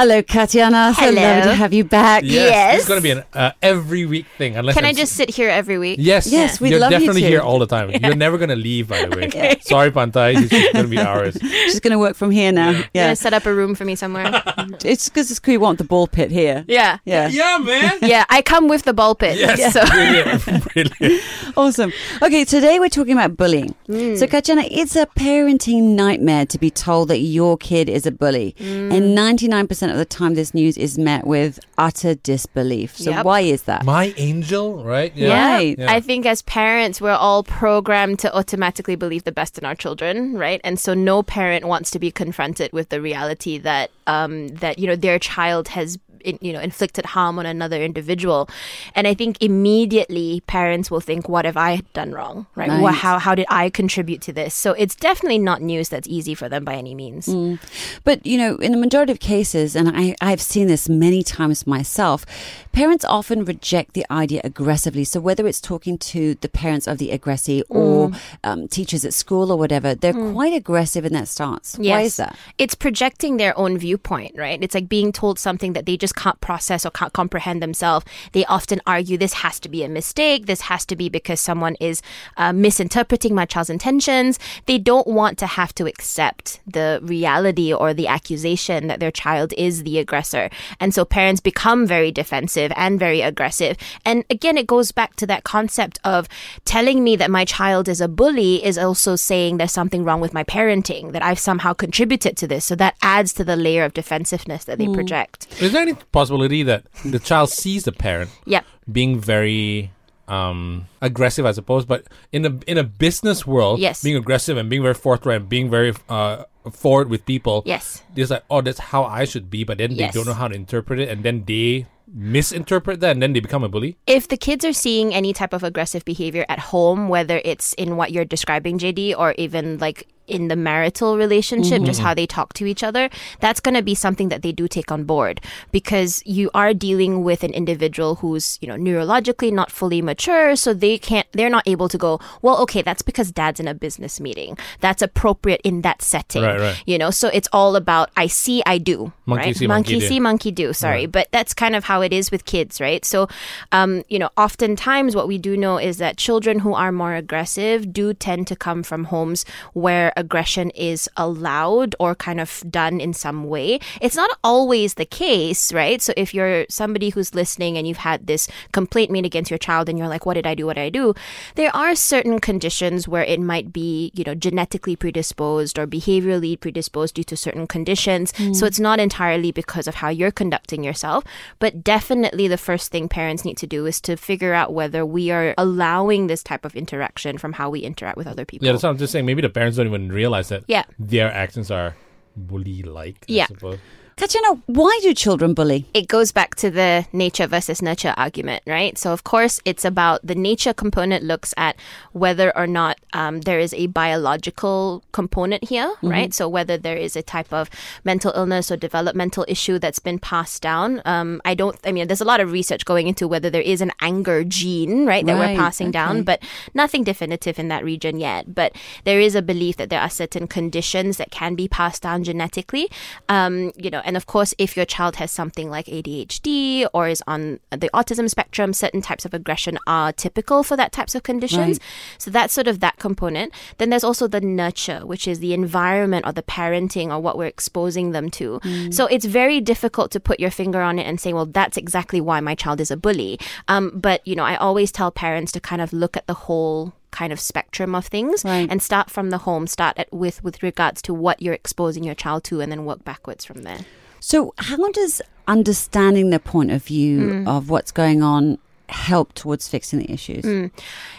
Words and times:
Hello, 0.00 0.22
Katyana. 0.22 0.94
So 0.94 1.02
Hello. 1.02 1.20
lovely 1.20 1.42
to 1.50 1.54
have 1.54 1.74
you 1.74 1.84
back. 1.84 2.22
Yes. 2.24 2.78
It's 2.78 2.88
going 2.88 3.00
to 3.00 3.02
be 3.02 3.10
an 3.10 3.22
uh, 3.34 3.52
every 3.60 4.06
week 4.06 4.24
thing. 4.38 4.56
Unless 4.56 4.74
Can 4.74 4.86
I 4.86 4.90
it's- 4.92 5.02
just 5.02 5.14
sit 5.14 5.28
here 5.28 5.50
every 5.50 5.76
week? 5.76 5.98
Yes, 6.00 6.26
Yes, 6.32 6.58
we'd 6.58 6.70
You're 6.70 6.78
love 6.80 6.90
you 6.92 7.00
definitely 7.00 7.20
to. 7.20 7.28
here 7.28 7.40
all 7.42 7.58
the 7.58 7.66
time. 7.66 7.90
You're 8.02 8.14
never 8.14 8.38
going 8.38 8.48
to 8.48 8.56
leave, 8.56 8.88
by 8.88 9.04
the 9.04 9.14
way. 9.14 9.58
Sorry, 9.60 9.90
Pantai. 9.90 10.38
It's 10.40 10.48
just 10.48 10.72
going 10.72 10.86
to 10.86 10.90
be 10.90 10.96
ours. 11.12 11.36
She's 11.42 11.80
going 11.80 11.90
to 11.92 11.98
work 11.98 12.16
from 12.16 12.30
here 12.30 12.50
now. 12.50 12.70
You're 12.70 12.84
Yeah. 12.94 13.06
Gonna 13.08 13.16
set 13.16 13.34
up 13.34 13.44
a 13.44 13.52
room 13.54 13.74
for 13.74 13.84
me 13.84 13.94
somewhere. 13.94 14.42
It's 14.82 15.10
because 15.10 15.30
it's 15.30 15.38
cool. 15.38 15.52
You 15.52 15.60
want 15.60 15.76
the 15.76 15.84
ball 15.84 16.06
pit 16.06 16.30
here. 16.30 16.64
yeah. 16.66 16.96
Yeah. 17.04 17.28
Yeah, 17.28 17.58
man. 17.58 17.98
Yeah, 18.00 18.24
I 18.30 18.40
come 18.40 18.68
with 18.68 18.84
the 18.84 18.94
ball 18.94 19.14
pit. 19.14 19.36
Yes, 19.38 19.74
So 19.74 19.84
brilliant, 19.84 20.64
brilliant. 20.72 21.22
Awesome. 21.58 21.92
Okay, 22.22 22.46
today 22.46 22.78
we're 22.80 22.88
talking 22.88 23.12
about 23.12 23.36
bullying. 23.36 23.74
Mm. 23.88 24.16
So, 24.16 24.26
Katyana, 24.26 24.66
it's 24.70 24.96
a 24.96 25.04
parenting 25.06 25.94
nightmare 25.94 26.46
to 26.46 26.58
be 26.58 26.70
told 26.70 27.08
that 27.08 27.18
your 27.18 27.58
kid 27.58 27.88
is 27.90 28.06
a 28.06 28.12
bully. 28.12 28.54
Mm. 28.58 28.94
And 28.94 29.18
99% 29.18 29.89
of 29.90 29.98
the 29.98 30.04
time, 30.04 30.34
this 30.34 30.54
news 30.54 30.76
is 30.78 30.98
met 30.98 31.26
with 31.26 31.58
utter 31.78 32.14
disbelief. 32.14 32.96
So, 32.96 33.10
Yep. 33.10 33.24
why 33.24 33.40
is 33.40 33.62
that? 33.62 33.84
My 33.84 34.14
angel, 34.16 34.84
right? 34.84 35.12
yeah. 35.14 35.54
Right. 35.56 35.78
Yeah. 35.78 35.92
I 35.92 36.00
think 36.00 36.26
as 36.26 36.42
parents, 36.42 37.00
we're 37.00 37.12
all 37.12 37.42
programmed 37.42 38.18
to 38.20 38.34
automatically 38.36 38.96
believe 38.96 39.24
the 39.24 39.32
best 39.32 39.58
in 39.58 39.64
our 39.64 39.74
children, 39.74 40.36
right? 40.38 40.60
And 40.64 40.78
so 40.78 40.94
no 40.94 41.22
parent 41.22 41.64
wants 41.66 41.90
to 41.92 41.98
be 41.98 42.10
confronted 42.10 42.72
with 42.72 42.88
the 42.88 43.00
reality 43.00 43.58
that 43.58 43.90
um, 44.06 44.48
that 44.48 44.78
you 44.78 44.86
know 44.86 44.96
their 44.96 45.18
child 45.18 45.68
has 45.68 45.96
in, 45.96 46.00
you 46.24 46.52
know 46.52 46.60
inflicted 46.60 47.06
harm 47.06 47.38
on 47.38 47.46
another 47.46 47.82
individual. 47.82 48.48
And 48.94 49.06
I 49.06 49.14
think 49.14 49.42
immediately 49.42 50.42
parents 50.46 50.90
will 50.90 51.00
think, 51.00 51.28
"What 51.28 51.44
have 51.44 51.56
I 51.56 51.82
done 51.94 52.12
wrong? 52.12 52.46
Right? 52.54 52.68
Well, 52.68 52.92
how 52.92 53.18
how 53.18 53.34
did 53.34 53.46
I 53.48 53.70
contribute 53.70 54.20
to 54.22 54.32
this?" 54.32 54.54
So 54.54 54.72
it's 54.72 54.94
definitely 54.94 55.38
not 55.38 55.62
news 55.62 55.88
that's 55.88 56.08
easy 56.08 56.34
for 56.34 56.48
them 56.48 56.64
by 56.64 56.74
any 56.74 56.94
means. 56.94 57.26
Mm. 57.26 57.58
But, 58.04 58.24
you 58.26 58.38
know, 58.38 58.56
in 58.56 58.72
the 58.72 58.78
majority 58.78 59.12
of 59.12 59.20
cases, 59.20 59.76
and 59.76 59.88
I, 59.88 60.14
I've 60.20 60.40
seen 60.40 60.66
this 60.66 60.88
many 60.88 61.22
times 61.22 61.66
myself, 61.66 62.26
parents 62.72 63.04
often 63.04 63.44
reject 63.44 63.94
the 63.94 64.06
idea 64.10 64.40
aggressively. 64.44 65.04
So, 65.04 65.20
whether 65.20 65.46
it's 65.46 65.60
talking 65.60 65.98
to 65.98 66.34
the 66.36 66.48
parents 66.48 66.86
of 66.86 66.98
the 66.98 67.10
aggressee 67.10 67.62
mm. 67.70 67.76
or 67.76 68.12
um, 68.44 68.68
teachers 68.68 69.04
at 69.04 69.14
school 69.14 69.52
or 69.52 69.58
whatever, 69.58 69.94
they're 69.94 70.12
mm. 70.12 70.32
quite 70.32 70.52
aggressive 70.52 71.04
in 71.04 71.12
that 71.12 71.28
stance. 71.28 71.76
Why 71.78 72.02
is 72.02 72.16
that? 72.16 72.36
It's 72.58 72.74
projecting 72.74 73.36
their 73.36 73.56
own 73.58 73.78
viewpoint, 73.78 74.32
right? 74.36 74.62
It's 74.62 74.74
like 74.74 74.88
being 74.88 75.12
told 75.12 75.38
something 75.38 75.72
that 75.74 75.86
they 75.86 75.96
just 75.96 76.09
can't 76.12 76.40
process 76.40 76.84
or 76.86 76.90
can't 76.90 77.12
comprehend 77.12 77.62
themselves. 77.62 78.06
They 78.32 78.44
often 78.46 78.80
argue 78.86 79.16
this 79.16 79.34
has 79.34 79.60
to 79.60 79.68
be 79.68 79.82
a 79.82 79.88
mistake. 79.88 80.46
This 80.46 80.62
has 80.62 80.84
to 80.86 80.96
be 80.96 81.08
because 81.08 81.40
someone 81.40 81.76
is 81.80 82.02
uh, 82.36 82.52
misinterpreting 82.52 83.34
my 83.34 83.46
child's 83.46 83.70
intentions. 83.70 84.38
They 84.66 84.78
don't 84.78 85.06
want 85.06 85.38
to 85.38 85.46
have 85.46 85.74
to 85.74 85.86
accept 85.86 86.60
the 86.66 87.00
reality 87.02 87.72
or 87.72 87.94
the 87.94 88.06
accusation 88.06 88.86
that 88.88 89.00
their 89.00 89.10
child 89.10 89.52
is 89.56 89.82
the 89.82 89.98
aggressor. 89.98 90.50
And 90.78 90.94
so 90.94 91.04
parents 91.04 91.40
become 91.40 91.86
very 91.86 92.12
defensive 92.12 92.72
and 92.76 92.98
very 92.98 93.20
aggressive. 93.20 93.76
And 94.04 94.24
again, 94.30 94.56
it 94.56 94.66
goes 94.66 94.92
back 94.92 95.16
to 95.16 95.26
that 95.26 95.44
concept 95.44 95.98
of 96.04 96.28
telling 96.64 97.02
me 97.02 97.16
that 97.16 97.30
my 97.30 97.44
child 97.44 97.88
is 97.88 98.00
a 98.00 98.08
bully 98.08 98.64
is 98.64 98.78
also 98.78 99.16
saying 99.16 99.56
there's 99.56 99.72
something 99.72 100.04
wrong 100.04 100.20
with 100.20 100.34
my 100.34 100.44
parenting, 100.44 101.12
that 101.12 101.22
I've 101.22 101.38
somehow 101.38 101.72
contributed 101.72 102.36
to 102.38 102.46
this. 102.46 102.64
So 102.64 102.74
that 102.76 102.96
adds 103.02 103.32
to 103.34 103.44
the 103.44 103.56
layer 103.56 103.84
of 103.84 103.94
defensiveness 103.94 104.64
that 104.64 104.78
they 104.78 104.86
project. 104.92 105.46
Is 105.60 105.72
there 105.72 105.82
any 105.82 105.94
possibility 106.12 106.62
that 106.64 106.84
the 107.04 107.18
child 107.18 107.50
sees 107.50 107.84
the 107.84 107.92
parent 107.92 108.30
Yep. 108.46 108.64
being 108.90 109.20
very 109.20 109.90
um, 110.28 110.86
aggressive, 111.02 111.44
I 111.44 111.50
suppose, 111.52 111.84
but 111.84 112.06
in 112.30 112.46
a 112.46 112.52
in 112.68 112.78
a 112.78 112.84
business 112.84 113.46
world, 113.46 113.80
Yes. 113.80 114.02
being 114.02 114.16
aggressive 114.16 114.56
and 114.56 114.70
being 114.70 114.82
very 114.82 114.94
forthright 114.94 115.40
and 115.40 115.48
being 115.48 115.68
very 115.68 115.92
uh, 116.08 116.44
forward 116.70 117.08
with 117.10 117.26
people, 117.26 117.62
Yes. 117.66 118.02
it's 118.14 118.30
like, 118.30 118.44
oh, 118.48 118.60
that's 118.60 118.78
how 118.78 119.02
I 119.04 119.24
should 119.24 119.50
be, 119.50 119.64
but 119.64 119.78
then 119.78 119.90
Yes. 119.90 120.12
they 120.14 120.18
don't 120.20 120.26
know 120.28 120.34
how 120.34 120.46
to 120.46 120.54
interpret 120.54 121.00
it, 121.00 121.08
and 121.08 121.24
then 121.24 121.44
they 121.46 121.86
misinterpret 122.12 123.00
that, 123.00 123.10
and 123.12 123.22
then 123.22 123.32
they 123.32 123.40
become 123.40 123.64
a 123.64 123.68
bully. 123.68 123.96
if 124.06 124.28
the 124.28 124.36
kids 124.36 124.64
are 124.64 124.72
seeing 124.72 125.14
any 125.14 125.32
type 125.32 125.52
of 125.52 125.62
aggressive 125.64 126.04
behavior 126.04 126.44
at 126.48 126.58
home, 126.58 127.08
whether 127.08 127.40
it's 127.44 127.72
in 127.74 127.96
what 127.96 128.12
you're 128.12 128.24
describing, 128.24 128.78
JD, 128.78 129.14
or 129.18 129.34
even 129.38 129.78
like 129.78 130.06
in 130.30 130.48
the 130.48 130.56
marital 130.56 131.16
relationship, 131.16 131.82
just 131.82 132.00
how 132.00 132.14
they 132.14 132.26
talk 132.26 132.52
to 132.54 132.66
each 132.66 132.82
other, 132.82 133.10
that's 133.40 133.60
going 133.60 133.74
to 133.74 133.82
be 133.82 133.94
something 133.94 134.28
that 134.28 134.42
they 134.42 134.52
do 134.52 134.68
take 134.68 134.90
on 134.90 135.04
board 135.04 135.40
because 135.72 136.22
you 136.24 136.50
are 136.54 136.72
dealing 136.72 137.22
with 137.24 137.42
an 137.42 137.52
individual 137.52 138.16
who's, 138.16 138.58
you 138.60 138.68
know, 138.68 138.76
neurologically 138.76 139.52
not 139.52 139.70
fully 139.70 140.00
mature. 140.02 140.56
So 140.56 140.72
they 140.72 140.98
can't, 140.98 141.26
they're 141.32 141.50
not 141.50 141.66
able 141.66 141.88
to 141.88 141.98
go, 141.98 142.20
well, 142.42 142.58
okay, 142.62 142.82
that's 142.82 143.02
because 143.02 143.32
dad's 143.32 143.60
in 143.60 143.68
a 143.68 143.74
business 143.74 144.20
meeting. 144.20 144.56
That's 144.80 145.02
appropriate 145.02 145.60
in 145.64 145.82
that 145.82 146.02
setting. 146.02 146.42
Right, 146.42 146.60
right. 146.60 146.82
You 146.86 146.98
know, 146.98 147.10
so 147.10 147.28
it's 147.28 147.48
all 147.52 147.76
about 147.76 148.10
I 148.16 148.26
see, 148.26 148.62
I 148.66 148.78
do. 148.78 149.12
Monkey 149.26 149.46
right? 149.46 149.56
see, 149.56 149.66
monkey 149.66 149.98
do. 149.98 150.06
see, 150.06 150.20
monkey 150.20 150.50
do. 150.50 150.72
Sorry, 150.72 151.06
but 151.06 151.28
that's 151.32 151.54
kind 151.54 151.74
of 151.74 151.84
how 151.84 152.00
it 152.02 152.12
is 152.12 152.30
with 152.30 152.44
kids, 152.44 152.80
right? 152.80 153.04
So, 153.04 153.28
um, 153.72 154.02
you 154.08 154.18
know, 154.18 154.30
oftentimes 154.36 155.14
what 155.14 155.28
we 155.28 155.38
do 155.38 155.56
know 155.56 155.78
is 155.78 155.98
that 155.98 156.16
children 156.16 156.60
who 156.60 156.74
are 156.74 156.92
more 156.92 157.14
aggressive 157.14 157.92
do 157.92 158.14
tend 158.14 158.46
to 158.48 158.56
come 158.56 158.82
from 158.82 159.04
homes 159.04 159.44
where 159.72 160.12
aggression 160.20 160.70
is 160.70 161.08
allowed 161.16 161.96
or 161.98 162.14
kind 162.14 162.40
of 162.40 162.62
done 162.70 163.00
in 163.00 163.12
some 163.12 163.44
way. 163.44 163.80
It's 164.00 164.14
not 164.14 164.30
always 164.44 164.94
the 164.94 165.04
case, 165.04 165.72
right? 165.72 166.00
So 166.00 166.12
if 166.16 166.32
you're 166.32 166.66
somebody 166.68 167.08
who's 167.10 167.34
listening 167.34 167.76
and 167.76 167.88
you've 167.88 167.96
had 167.96 168.26
this 168.26 168.46
complaint 168.72 169.10
made 169.10 169.26
against 169.26 169.50
your 169.50 169.58
child 169.58 169.88
and 169.88 169.98
you're 169.98 170.08
like, 170.08 170.26
what 170.26 170.34
did 170.34 170.46
I 170.46 170.54
do? 170.54 170.66
What 170.66 170.76
did 170.76 170.82
I 170.82 170.90
do? 170.90 171.14
There 171.56 171.74
are 171.74 171.94
certain 171.96 172.38
conditions 172.38 173.08
where 173.08 173.24
it 173.24 173.40
might 173.40 173.72
be, 173.72 174.12
you 174.14 174.24
know, 174.24 174.34
genetically 174.34 174.94
predisposed 174.94 175.78
or 175.78 175.86
behaviorally 175.86 176.60
predisposed 176.60 177.14
due 177.14 177.24
to 177.24 177.36
certain 177.36 177.66
conditions. 177.66 178.32
Hmm. 178.36 178.52
So 178.52 178.66
it's 178.66 178.80
not 178.80 179.00
entirely 179.00 179.50
because 179.50 179.88
of 179.88 179.96
how 179.96 180.08
you're 180.08 180.30
conducting 180.30 180.84
yourself, 180.84 181.24
but 181.58 181.82
definitely 181.82 182.46
the 182.46 182.58
first 182.58 182.92
thing 182.92 183.08
parents 183.08 183.44
need 183.44 183.56
to 183.58 183.66
do 183.66 183.86
is 183.86 184.00
to 184.02 184.16
figure 184.16 184.52
out 184.52 184.74
whether 184.74 185.06
we 185.06 185.30
are 185.30 185.54
allowing 185.56 186.26
this 186.26 186.42
type 186.42 186.64
of 186.64 186.76
interaction 186.76 187.38
from 187.38 187.54
how 187.54 187.70
we 187.70 187.80
interact 187.80 188.16
with 188.16 188.26
other 188.26 188.44
people. 188.44 188.66
Yeah, 188.66 188.72
that's 188.72 188.82
what 188.82 188.90
I'm 188.90 188.98
just 188.98 189.12
saying. 189.12 189.26
Maybe 189.26 189.42
the 189.42 189.48
parents 189.48 189.76
don't 189.76 189.86
even 189.86 190.09
realize 190.12 190.48
that 190.48 190.64
Yeah. 190.66 190.84
their 190.98 191.32
actions 191.32 191.70
are 191.70 191.96
bully-like. 192.36 193.26
I 193.28 193.32
Yeah. 193.32 193.46
suppose. 193.46 193.78
Katyana, 194.20 194.60
why 194.66 194.98
do 195.00 195.14
children 195.14 195.54
bully? 195.54 195.86
it 195.94 196.06
goes 196.06 196.30
back 196.30 196.54
to 196.56 196.70
the 196.70 197.06
nature 197.10 197.46
versus 197.46 197.80
nurture 197.80 198.12
argument, 198.18 198.62
right? 198.66 198.98
So, 198.98 199.14
of 199.14 199.24
course, 199.24 199.62
it's 199.64 199.82
about 199.82 200.20
the 200.22 200.34
nature 200.34 200.74
component 200.74 201.24
looks 201.24 201.54
at 201.56 201.76
whether 202.12 202.54
or 202.54 202.66
not 202.66 203.00
um, 203.14 203.40
there 203.40 203.58
is 203.58 203.72
a 203.72 203.86
biological 203.86 205.02
component 205.12 205.64
here, 205.64 205.90
right? 206.02 206.34
So, 206.34 206.50
whether 206.50 206.76
there 206.76 206.98
is 206.98 207.16
a 207.16 207.22
type 207.22 207.50
of 207.50 207.70
mental 208.04 208.30
illness 208.36 208.70
or 208.70 208.76
developmental 208.76 209.46
issue 209.48 209.78
that's 209.78 209.98
been 209.98 210.18
passed 210.18 210.60
down. 210.60 211.00
Um, 211.06 211.40
I 211.46 211.54
don't, 211.54 211.78
I 211.86 211.90
mean, 211.90 212.06
there's 212.06 212.20
a 212.20 212.26
lot 212.26 212.40
of 212.40 212.52
research 212.52 212.84
going 212.84 213.06
into 213.06 213.26
whether 213.26 213.48
there 213.48 213.62
is 213.62 213.80
an 213.80 213.90
anger 214.02 214.44
gene, 214.44 215.06
right, 215.06 215.24
that 215.24 215.32
Right, 215.32 215.56
we're 215.56 215.56
passing 215.56 215.88
okay. 215.88 215.92
down, 215.92 216.24
but 216.24 216.42
nothing 216.74 217.04
definitive 217.04 217.58
in 217.58 217.68
that 217.68 217.84
region 217.84 218.20
yet. 218.20 218.54
But 218.54 218.72
there 219.04 219.18
is 219.18 219.34
a 219.34 219.40
belief 219.40 219.78
that 219.78 219.88
there 219.88 220.00
are 220.02 220.10
certain 220.10 220.46
conditions 220.46 221.16
that 221.16 221.30
can 221.30 221.54
be 221.54 221.68
passed 221.68 222.02
down 222.02 222.22
genetically. 222.22 222.90
Um, 223.30 223.72
you 223.78 223.88
know, 223.88 224.02
and 224.10 224.16
of 224.16 224.26
course, 224.26 224.52
if 224.58 224.76
your 224.76 224.84
child 224.86 225.14
has 225.22 225.30
something 225.30 225.70
like 225.70 225.86
ADHD 225.86 226.84
or 226.92 227.06
is 227.06 227.22
on 227.28 227.60
the 227.70 227.88
autism 227.94 228.28
spectrum, 228.28 228.72
certain 228.72 229.00
types 229.00 229.24
of 229.24 229.32
aggression 229.32 229.78
are 229.86 230.10
typical 230.12 230.64
for 230.64 230.76
that 230.76 230.90
types 230.90 231.14
of 231.14 231.22
conditions. 231.22 231.78
So 232.18 232.28
that's 232.28 232.52
sort 232.52 232.66
of 232.66 232.80
that 232.80 232.96
component. 232.98 233.52
Then 233.78 233.90
there's 233.90 234.02
also 234.02 234.26
the 234.26 234.40
nurture, 234.40 235.06
which 235.06 235.28
is 235.28 235.38
the 235.38 235.54
environment 235.54 236.26
or 236.26 236.32
the 236.32 236.42
parenting 236.42 237.10
or 237.12 237.20
what 237.20 237.38
we're 237.38 237.46
exposing 237.46 238.10
them 238.10 238.30
to. 238.30 238.58
So 238.90 239.06
it's 239.06 239.26
very 239.26 239.60
difficult 239.60 240.10
to 240.10 240.18
put 240.18 240.40
your 240.40 240.50
finger 240.50 240.80
on 240.80 240.98
it 240.98 241.04
and 241.06 241.20
say, 241.20 241.32
well, 241.32 241.46
that's 241.46 241.76
exactly 241.76 242.20
why 242.20 242.40
my 242.40 242.56
child 242.56 242.80
is 242.80 242.90
a 242.90 242.96
bully. 242.96 243.38
Um, 243.68 243.92
but 243.94 244.26
you 244.26 244.34
know, 244.34 244.44
I 244.44 244.56
always 244.56 244.90
tell 244.90 245.12
parents 245.12 245.52
to 245.52 245.60
kind 245.60 245.80
of 245.80 245.92
look 245.92 246.16
at 246.16 246.26
the 246.26 246.34
whole 246.34 246.94
kind 247.12 247.32
of 247.32 247.40
spectrum 247.40 247.94
of 247.94 248.06
things 248.06 248.44
Right. 248.44 248.68
and 248.70 248.80
start 248.80 249.10
from 249.10 249.30
the 249.30 249.38
home 249.38 249.66
start 249.66 249.98
at, 249.98 250.12
with 250.12 250.44
with 250.44 250.62
regards 250.62 251.02
to 251.02 251.12
what 251.12 251.42
you're 251.42 251.54
exposing 251.54 252.04
your 252.04 252.14
child 252.14 252.44
to 252.44 252.60
and 252.60 252.70
then 252.70 252.84
work 252.84 253.02
backwards 253.04 253.44
from 253.44 253.62
there 253.62 253.80
So, 254.20 254.54
how 254.58 254.90
does 254.92 255.22
understanding 255.48 256.30
the 256.30 256.38
point 256.38 256.70
of 256.70 256.84
view 256.84 257.20
mm. 257.20 257.48
of 257.48 257.70
what's 257.70 257.90
going 257.90 258.22
on 258.22 258.58
help 258.88 259.32
towards 259.34 259.68
fixing 259.68 259.98
the 259.98 260.10
issues? 260.10 260.44
Mm. 260.44 260.70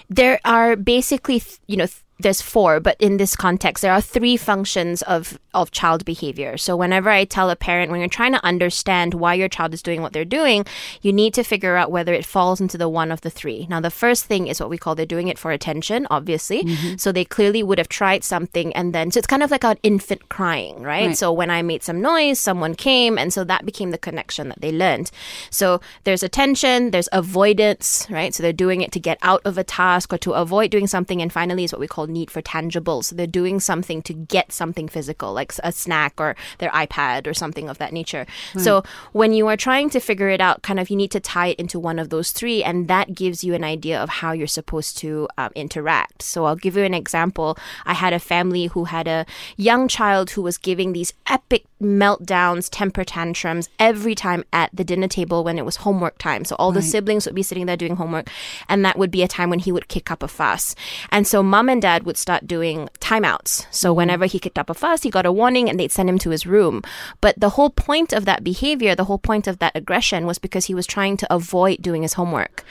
there 0.09 0.39
are 0.45 0.75
basically 0.75 1.39
th- 1.39 1.59
you 1.67 1.77
know 1.77 1.85
th- 1.85 2.03
there's 2.21 2.41
four, 2.41 2.79
but 2.79 2.95
in 2.99 3.17
this 3.17 3.35
context, 3.35 3.81
there 3.81 3.93
are 3.93 4.01
three 4.01 4.37
functions 4.37 5.01
of, 5.03 5.39
of 5.53 5.71
child 5.71 6.05
behavior. 6.05 6.57
So 6.57 6.75
whenever 6.75 7.09
I 7.09 7.25
tell 7.25 7.49
a 7.49 7.55
parent, 7.55 7.91
when 7.91 7.99
you're 7.99 8.09
trying 8.09 8.33
to 8.33 8.45
understand 8.45 9.13
why 9.13 9.33
your 9.33 9.49
child 9.49 9.73
is 9.73 9.81
doing 9.81 10.01
what 10.01 10.13
they're 10.13 10.25
doing, 10.25 10.65
you 11.01 11.13
need 11.13 11.33
to 11.35 11.43
figure 11.43 11.75
out 11.75 11.91
whether 11.91 12.13
it 12.13 12.25
falls 12.25 12.61
into 12.61 12.77
the 12.77 12.89
one 12.89 13.11
of 13.11 13.21
the 13.21 13.29
three. 13.29 13.67
Now, 13.69 13.79
the 13.79 13.91
first 13.91 14.25
thing 14.25 14.47
is 14.47 14.59
what 14.59 14.69
we 14.69 14.77
call 14.77 14.95
they're 14.95 15.05
doing 15.05 15.27
it 15.27 15.37
for 15.37 15.51
attention, 15.51 16.07
obviously. 16.09 16.63
Mm-hmm. 16.63 16.97
So 16.97 17.11
they 17.11 17.25
clearly 17.25 17.63
would 17.63 17.77
have 17.77 17.89
tried 17.89 18.23
something 18.23 18.73
and 18.73 18.93
then, 18.93 19.11
so 19.11 19.17
it's 19.17 19.27
kind 19.27 19.43
of 19.43 19.51
like 19.51 19.63
an 19.63 19.77
infant 19.83 20.29
crying, 20.29 20.81
right? 20.81 21.07
Right. 21.07 21.17
So 21.17 21.31
when 21.31 21.49
I 21.49 21.61
made 21.61 21.83
some 21.83 22.01
noise, 22.01 22.39
someone 22.39 22.75
came, 22.75 23.17
and 23.17 23.33
so 23.33 23.43
that 23.43 23.65
became 23.65 23.91
the 23.91 23.97
connection 23.97 24.49
that 24.49 24.61
they 24.61 24.71
learned. 24.71 25.11
So 25.49 25.79
there's 26.03 26.23
attention, 26.23 26.91
there's 26.91 27.09
avoidance, 27.11 28.07
right? 28.09 28.33
So 28.33 28.43
they're 28.43 28.53
doing 28.53 28.81
it 28.81 28.91
to 28.91 28.99
get 28.99 29.17
out 29.21 29.41
of 29.45 29.57
a 29.57 29.63
task 29.63 29.81
task 29.91 30.13
or 30.13 30.17
to 30.17 30.33
avoid 30.33 30.71
doing 30.71 30.87
something. 30.87 31.21
And 31.21 31.31
finally, 31.31 31.63
is 31.63 31.73
what 31.73 31.79
we 31.79 31.87
call 31.87 32.07
need 32.11 32.29
for 32.29 32.41
tangibles. 32.41 33.05
So 33.05 33.15
they're 33.15 33.27
doing 33.27 33.59
something 33.59 34.01
to 34.03 34.13
get 34.13 34.51
something 34.51 34.87
physical, 34.87 35.33
like 35.33 35.53
a 35.63 35.71
snack 35.71 36.13
or 36.17 36.35
their 36.59 36.69
iPad 36.71 37.27
or 37.27 37.33
something 37.33 37.69
of 37.69 37.77
that 37.77 37.93
nature. 37.93 38.25
So 38.57 38.83
when 39.13 39.33
you 39.33 39.47
are 39.47 39.57
trying 39.57 39.89
to 39.91 39.99
figure 39.99 40.29
it 40.29 40.41
out, 40.41 40.61
kind 40.61 40.79
of 40.79 40.89
you 40.89 40.95
need 40.95 41.11
to 41.11 41.19
tie 41.19 41.47
it 41.47 41.59
into 41.59 41.79
one 41.79 41.99
of 41.99 42.09
those 42.09 42.31
three, 42.31 42.63
and 42.63 42.87
that 42.87 43.15
gives 43.15 43.43
you 43.43 43.53
an 43.53 43.63
idea 43.63 43.99
of 43.99 44.09
how 44.09 44.31
you're 44.31 44.47
supposed 44.47 44.97
to 44.99 45.27
um, 45.37 45.51
interact. 45.55 46.21
So 46.21 46.45
I'll 46.45 46.55
give 46.55 46.77
you 46.77 46.83
an 46.83 46.93
example. 46.93 47.57
I 47.85 47.93
had 47.93 48.13
a 48.13 48.19
family 48.19 48.67
who 48.67 48.85
had 48.85 49.07
a 49.07 49.25
young 49.57 49.87
child 49.87 50.31
who 50.31 50.41
was 50.41 50.57
giving 50.57 50.93
these 50.93 51.13
epic 51.27 51.65
meltdowns, 51.81 52.69
temper 52.71 53.03
tantrums 53.03 53.69
every 53.79 54.15
time 54.15 54.43
at 54.53 54.69
the 54.73 54.83
dinner 54.83 55.07
table 55.07 55.43
when 55.43 55.57
it 55.57 55.65
was 55.65 55.77
homework 55.77 56.17
time. 56.17 56.45
So 56.45 56.55
all 56.57 56.71
the 56.71 56.81
siblings 56.81 57.25
would 57.25 57.35
be 57.35 57.43
sitting 57.43 57.65
there 57.65 57.77
doing 57.77 57.95
homework, 57.95 58.29
and 58.69 58.85
that 58.85 58.97
would 58.97 59.11
be 59.11 59.23
a 59.23 59.27
time 59.27 59.49
when 59.49 59.59
he 59.59 59.71
would 59.71 59.87
kick 59.87 60.11
up 60.11 60.23
a 60.23 60.27
fuss. 60.27 60.75
And 61.11 61.27
so 61.27 61.41
mom 61.43 61.69
and 61.69 61.81
dad 61.81 62.03
would 62.03 62.17
start 62.17 62.47
doing 62.47 62.89
timeouts. 62.99 63.65
So 63.71 63.89
mm-hmm. 63.89 63.97
whenever 63.97 64.25
he 64.25 64.39
kicked 64.39 64.59
up 64.59 64.69
a 64.69 64.73
fuss, 64.73 65.03
he 65.03 65.09
got 65.09 65.25
a 65.25 65.31
warning 65.31 65.69
and 65.69 65.79
they'd 65.79 65.91
send 65.91 66.09
him 66.09 66.19
to 66.19 66.29
his 66.29 66.45
room. 66.45 66.83
But 67.21 67.39
the 67.39 67.49
whole 67.49 67.69
point 67.69 68.13
of 68.13 68.25
that 68.25 68.43
behavior, 68.43 68.95
the 68.95 69.05
whole 69.05 69.17
point 69.17 69.47
of 69.47 69.59
that 69.59 69.75
aggression 69.75 70.25
was 70.25 70.39
because 70.39 70.65
he 70.65 70.75
was 70.75 70.85
trying 70.85 71.17
to 71.17 71.33
avoid 71.33 71.81
doing 71.81 72.01
his 72.01 72.13
homework. 72.13 72.63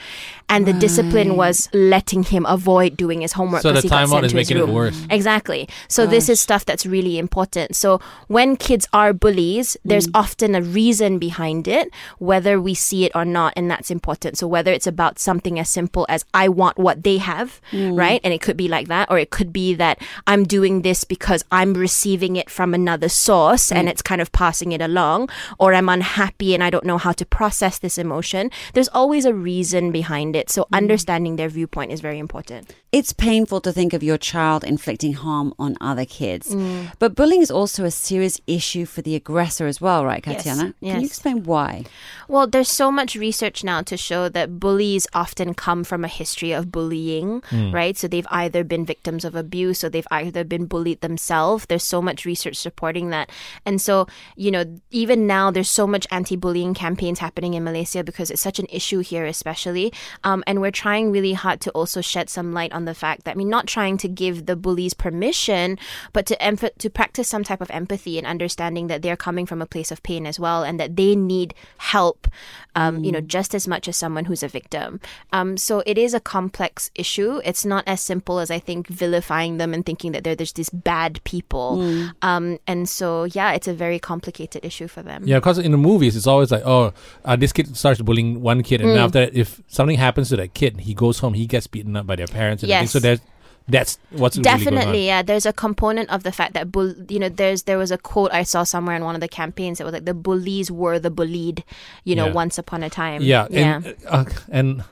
And 0.47 0.67
the 0.67 0.73
discipline 0.73 1.37
was 1.37 1.69
letting 1.73 2.23
him 2.23 2.45
avoid 2.45 2.97
doing 2.97 3.21
his 3.21 3.31
homework. 3.33 3.61
So 3.61 3.69
the 3.69 3.75
'cause 3.75 3.83
he 3.83 3.89
got 3.89 4.09
timeout 4.09 4.23
is 4.25 4.33
making 4.33 4.57
it 4.57 4.67
worse. 4.67 5.01
Exactly. 5.09 5.69
So 5.87 6.05
this 6.05 6.27
is 6.27 6.41
stuff 6.41 6.65
that's 6.65 6.85
really 6.85 7.17
important. 7.17 7.75
So 7.75 8.01
when 8.27 8.57
kids 8.57 8.85
are 8.91 9.00
bullies, 9.09 9.75
there's 9.83 10.07
mm. 10.07 10.11
often 10.13 10.53
a 10.53 10.61
reason 10.61 11.17
behind 11.17 11.67
it, 11.67 11.89
whether 12.19 12.61
we 12.61 12.73
see 12.73 13.05
it 13.05 13.11
or 13.15 13.25
not, 13.25 13.53
and 13.55 13.69
that's 13.69 13.89
important. 13.89 14.37
So 14.37 14.45
whether 14.47 14.71
it's 14.71 14.85
about 14.85 15.17
something 15.17 15.57
as 15.57 15.69
simple 15.69 16.05
as 16.07 16.25
I 16.33 16.47
want 16.47 16.77
what 16.77 17.03
they 17.03 17.17
have, 17.17 17.59
mm. 17.71 17.97
right? 17.97 18.21
And 18.23 18.33
it 18.33 18.41
could 18.41 18.57
be 18.57 18.67
like 18.67 18.87
that, 18.87 19.09
or 19.09 19.17
it 19.17 19.31
could 19.31 19.51
be 19.51 19.73
that 19.75 19.99
I'm 20.27 20.43
doing 20.43 20.81
this 20.83 21.03
because 21.03 21.43
I'm 21.51 21.73
receiving 21.73 22.35
it 22.35 22.49
from 22.49 22.73
another 22.73 23.09
source 23.09 23.71
and 23.71 23.87
mm. 23.87 23.91
it's 23.91 24.01
kind 24.01 24.21
of 24.21 24.31
passing 24.31 24.71
it 24.71 24.81
along, 24.81 25.29
or 25.59 25.73
I'm 25.73 25.89
unhappy 25.89 26.53
and 26.53 26.63
I 26.63 26.69
don't 26.69 26.85
know 26.85 26.97
how 26.97 27.11
to 27.13 27.25
process 27.25 27.79
this 27.79 27.97
emotion. 27.97 28.51
There's 28.73 28.89
always 28.89 29.25
a 29.25 29.33
reason 29.33 29.91
behind 29.91 30.35
it. 30.35 30.49
So 30.49 30.67
understanding 30.71 31.35
their 31.35 31.49
viewpoint 31.49 31.91
is 31.91 32.01
very 32.01 32.19
important. 32.19 32.75
It's 32.91 33.13
painful 33.13 33.61
to 33.61 33.71
think 33.71 33.93
of 33.93 34.03
your 34.03 34.17
child 34.17 34.63
inflicting 34.63 35.13
harm 35.13 35.53
on 35.57 35.77
other 35.79 36.05
kids. 36.05 36.53
Mm. 36.53 36.91
But 36.99 37.15
bullying 37.15 37.41
is 37.41 37.51
also 37.51 37.85
a 37.85 37.91
serious 37.91 38.39
issue 38.47 38.85
for 38.91 39.01
the 39.01 39.15
aggressor 39.15 39.65
as 39.67 39.79
well, 39.79 40.05
right, 40.05 40.23
Yes, 40.25 40.43
Katyana? 40.43 40.59
Can 40.59 40.73
yes. 40.81 40.99
you 40.99 41.05
explain 41.05 41.43
why? 41.43 41.85
Well, 42.27 42.47
there's 42.47 42.69
so 42.69 42.91
much 42.91 43.15
research 43.15 43.63
now 43.63 43.81
to 43.83 43.97
show 43.97 44.29
that 44.29 44.59
bullies 44.59 45.07
often 45.13 45.53
come 45.53 45.83
from 45.83 46.03
a 46.03 46.07
history 46.07 46.51
of 46.51 46.71
bullying, 46.71 47.41
right? 47.71 47.97
So 47.97 48.07
they've 48.07 48.27
either 48.29 48.63
been 48.63 48.85
victims 48.85 49.25
of 49.25 49.35
abuse 49.35 49.83
or 49.83 49.89
they've 49.89 50.07
either 50.11 50.43
been 50.43 50.65
bullied 50.65 51.01
themselves. 51.01 51.65
There's 51.65 51.83
so 51.83 52.01
much 52.01 52.25
research 52.25 52.55
supporting 52.57 53.09
that. 53.09 53.29
And 53.65 53.81
so, 53.81 54.07
you 54.35 54.51
know, 54.51 54.63
even 54.91 55.27
now 55.27 55.51
there's 55.51 55.69
so 55.69 55.87
much 55.87 56.05
anti-bullying 56.11 56.73
campaigns 56.73 57.19
happening 57.19 57.53
in 57.53 57.63
Malaysia 57.63 58.03
because 58.03 58.29
it's 58.31 58.41
such 58.41 58.59
an 58.59 58.67
issue 58.69 58.99
here 58.99 59.25
especially. 59.25 59.93
Um, 60.23 60.43
and 60.47 60.61
we're 60.61 60.71
trying 60.71 61.11
really 61.11 61.33
hard 61.33 61.61
to 61.61 61.71
also 61.71 62.01
shed 62.01 62.29
some 62.29 62.53
light 62.53 62.71
on 62.71 62.85
the 62.85 62.93
fact 62.93 63.23
that 63.23 63.31
I 63.31 63.35
mean 63.35 63.49
not 63.49 63.67
trying 63.67 63.97
to 63.97 64.07
give 64.07 64.45
the 64.45 64.55
bullies 64.55 64.93
permission, 64.93 65.77
but 66.13 66.25
to 66.27 66.35
emph- 66.37 66.75
to 66.77 66.89
practice 66.89 67.27
some 67.27 67.43
type 67.43 67.61
of 67.61 67.71
empathy 67.71 68.17
and 68.17 68.27
understanding 68.27 68.80
that 68.87 69.01
they're 69.01 69.17
coming 69.17 69.45
from 69.45 69.61
a 69.61 69.65
place 69.65 69.91
of 69.91 70.01
pain 70.03 70.25
as 70.25 70.39
well 70.39 70.63
and 70.63 70.79
that 70.79 70.95
they 70.95 71.15
need 71.15 71.53
help 71.77 72.27
um, 72.75 73.03
you 73.03 73.11
know 73.11 73.21
just 73.21 73.53
as 73.53 73.67
much 73.67 73.87
as 73.87 73.97
someone 73.97 74.25
who's 74.25 74.43
a 74.43 74.47
victim 74.47 74.99
um, 75.33 75.57
so 75.57 75.83
it 75.85 75.97
is 75.97 76.13
a 76.13 76.19
complex 76.19 76.89
issue 76.95 77.41
it's 77.43 77.65
not 77.65 77.83
as 77.87 78.01
simple 78.01 78.39
as 78.39 78.49
i 78.51 78.59
think 78.59 78.87
vilifying 78.87 79.57
them 79.57 79.73
and 79.73 79.85
thinking 79.85 80.11
that 80.11 80.23
they're 80.23 80.35
just 80.35 80.55
these 80.55 80.69
bad 80.69 81.21
people 81.23 81.81
um, 82.21 82.57
and 82.67 82.87
so 82.87 83.25
yeah 83.25 83.51
it's 83.53 83.67
a 83.67 83.73
very 83.73 83.99
complicated 83.99 84.63
issue 84.65 84.87
for 84.87 85.01
them 85.03 85.23
Yeah, 85.27 85.37
because 85.39 85.57
in 85.59 85.71
the 85.71 85.77
movies, 85.77 86.15
it's 86.15 86.27
always 86.27 86.51
like, 86.51 86.63
oh, 86.65 86.93
uh, 87.25 87.35
this 87.35 87.51
kid 87.53 87.75
starts 87.77 88.01
bullying 88.01 88.41
one 88.41 88.63
kid, 88.63 88.81
and 88.81 88.89
Mm. 88.91 88.97
after 88.97 89.25
that, 89.25 89.35
if 89.35 89.61
something 89.67 89.97
happens 89.97 90.29
to 90.29 90.35
that 90.37 90.53
kid, 90.53 90.81
he 90.81 90.93
goes 90.93 91.19
home, 91.19 91.33
he 91.33 91.45
gets 91.45 91.67
beaten 91.67 91.95
up 91.95 92.05
by 92.07 92.15
their 92.15 92.27
parents. 92.27 92.63
And. 92.63 92.69
Yes. 92.69 92.91
So 92.91 92.99
there's, 92.99 93.19
that's 93.67 93.97
what's 94.09 94.35
really 94.37 94.43
going 94.43 94.57
Definitely, 94.59 94.99
on. 95.01 95.05
yeah. 95.05 95.21
There's 95.21 95.45
a 95.45 95.53
component 95.53 96.09
of 96.09 96.23
the 96.23 96.31
fact 96.31 96.53
that 96.53 96.71
bull, 96.71 96.93
you 97.09 97.19
know, 97.19 97.29
there's 97.29 97.63
there 97.63 97.77
was 97.77 97.91
a 97.91 97.97
quote 97.97 98.31
I 98.33 98.43
saw 98.43 98.63
somewhere 98.63 98.95
in 98.95 99.03
one 99.05 99.15
of 99.15 99.21
the 99.21 99.27
campaigns 99.29 99.77
that 99.77 99.85
was 99.85 99.93
like 99.93 100.05
the 100.05 100.13
bullies 100.13 100.69
were 100.71 100.99
the 100.99 101.09
bullied, 101.11 101.63
you 102.03 102.15
know, 102.15 102.27
Yeah. 102.27 102.33
once 102.33 102.57
upon 102.57 102.83
a 102.83 102.89
time. 102.89 103.21
Yeah, 103.21 103.47
yeah. 103.49 103.75
and 103.75 103.95
uh, 104.07 104.25
and 104.49 104.83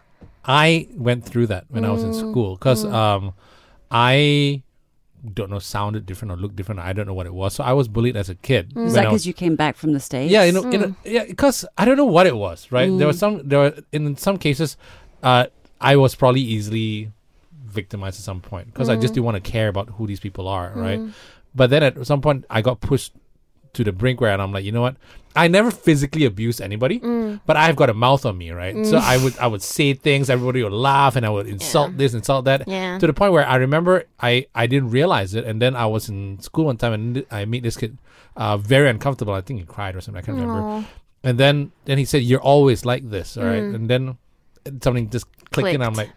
I 0.46 0.88
went 0.96 1.26
through 1.26 1.48
that 1.48 1.66
when 1.70 1.84
I 1.84 1.92
was 1.92 2.04
in 2.04 2.12
Mm. 2.12 2.20
school 2.32 2.56
because 2.56 2.86
um, 2.86 3.34
I 3.92 4.62
don't 5.34 5.50
know 5.50 5.60
sounded 5.60 6.06
different 6.06 6.32
or 6.32 6.38
looked 6.38 6.56
different. 6.56 6.80
I 6.80 6.94
don't 6.94 7.06
know 7.06 7.14
what 7.14 7.26
it 7.26 7.34
was. 7.34 7.54
So 7.54 7.64
I 7.64 7.74
was 7.74 7.88
bullied 7.90 8.16
as 8.16 8.30
a 8.30 8.36
kid. 8.36 8.72
Is 8.78 8.94
that 8.94 9.04
because 9.06 9.28
you 9.28 9.34
came 9.34 9.56
back 9.58 9.76
from 9.76 9.92
the 9.94 10.00
States? 10.00 10.32
Yeah, 10.32 10.44
you 10.46 10.54
know, 10.54 10.64
in 10.70 10.84
a, 10.84 10.96
yeah, 11.04 11.26
because 11.26 11.66
I 11.78 11.84
don't 11.86 11.98
know 11.98 12.06
what 12.06 12.26
it 12.26 12.36
was. 12.38 12.72
Right, 12.72 12.90
there 12.98 13.08
was 13.08 13.20
some. 13.20 13.48
There 13.48 13.60
were 13.60 13.74
in 13.92 14.16
some 14.16 14.38
cases, 14.38 14.78
uh, 15.24 15.48
I 15.82 15.98
was 15.98 16.16
probably 16.16 16.42
easily 16.42 17.12
victimized 17.70 18.20
at 18.20 18.24
some 18.24 18.42
point 18.42 18.68
because 18.68 18.90
I 18.90 18.96
just 18.96 19.12
mm. 19.12 19.16
didn't 19.16 19.26
want 19.26 19.44
to 19.44 19.52
care 19.52 19.68
about 19.68 19.90
who 19.90 20.08
these 20.08 20.20
people 20.20 20.48
are. 20.48 20.72
Right, 20.76 21.00
mm. 21.00 21.14
but 21.56 21.70
then 21.70 21.84
at 21.84 22.06
some 22.06 22.22
point, 22.22 22.46
I 22.50 22.62
got 22.62 22.82
pushed 22.82 23.14
to 23.74 23.84
the 23.84 23.92
brink 23.92 24.20
where 24.20 24.32
I'm 24.32 24.52
like, 24.52 24.66
you 24.66 24.72
know 24.72 24.82
what? 24.82 24.96
I 25.36 25.48
never 25.48 25.70
physically 25.72 26.26
abused 26.26 26.60
anybody, 26.60 27.00
mm. 27.00 27.40
but 27.46 27.56
I've 27.56 27.76
got 27.76 27.90
a 27.90 27.94
mouth 27.94 28.26
on 28.26 28.38
me, 28.38 28.52
right? 28.52 28.86
So 28.86 28.98
I 28.98 29.18
would 29.18 29.38
I 29.38 29.48
would 29.48 29.62
say 29.62 29.94
things, 29.94 30.30
everybody 30.30 30.64
would 30.64 30.74
laugh, 30.74 31.16
and 31.16 31.26
I 31.26 31.30
would 31.30 31.48
insult 31.48 31.92
Yeah. 31.92 31.98
this, 31.98 32.14
insult 32.14 32.46
that, 32.46 32.68
Yeah. 32.68 32.98
to 32.98 33.08
the 33.08 33.14
point 33.14 33.32
where 33.34 33.48
I 33.48 33.56
remember 33.56 34.06
I 34.20 34.48
I 34.56 34.66
didn't 34.68 34.90
realize 34.90 35.36
it, 35.36 35.46
and 35.46 35.62
then 35.62 35.76
I 35.76 35.86
was 35.86 36.10
in 36.10 36.40
school 36.42 36.66
one 36.66 36.78
time 36.78 36.94
and 36.94 37.26
I 37.32 37.46
meet 37.46 37.64
this 37.64 37.78
kid, 37.78 37.98
uh, 38.36 38.58
very 38.58 38.90
uncomfortable. 38.90 39.34
I 39.34 39.42
think 39.42 39.60
he 39.60 39.66
cried 39.66 39.96
or 39.96 40.02
something. 40.02 40.22
I 40.22 40.26
can't 40.26 40.38
remember. 40.38 40.86
And 41.24 41.38
then 41.38 41.72
then 41.86 41.98
he 41.98 42.06
said, 42.06 42.24
"You're 42.24 42.42
always 42.42 42.86
like 42.86 43.10
this, 43.10 43.38
all 43.38 43.46
right?" 43.46 43.62
And 43.62 43.88
then 43.90 44.18
something 44.82 45.10
just 45.10 45.28
clicked, 45.52 45.76
and 45.76 45.84
I'm 45.84 45.94
like, 45.94 46.10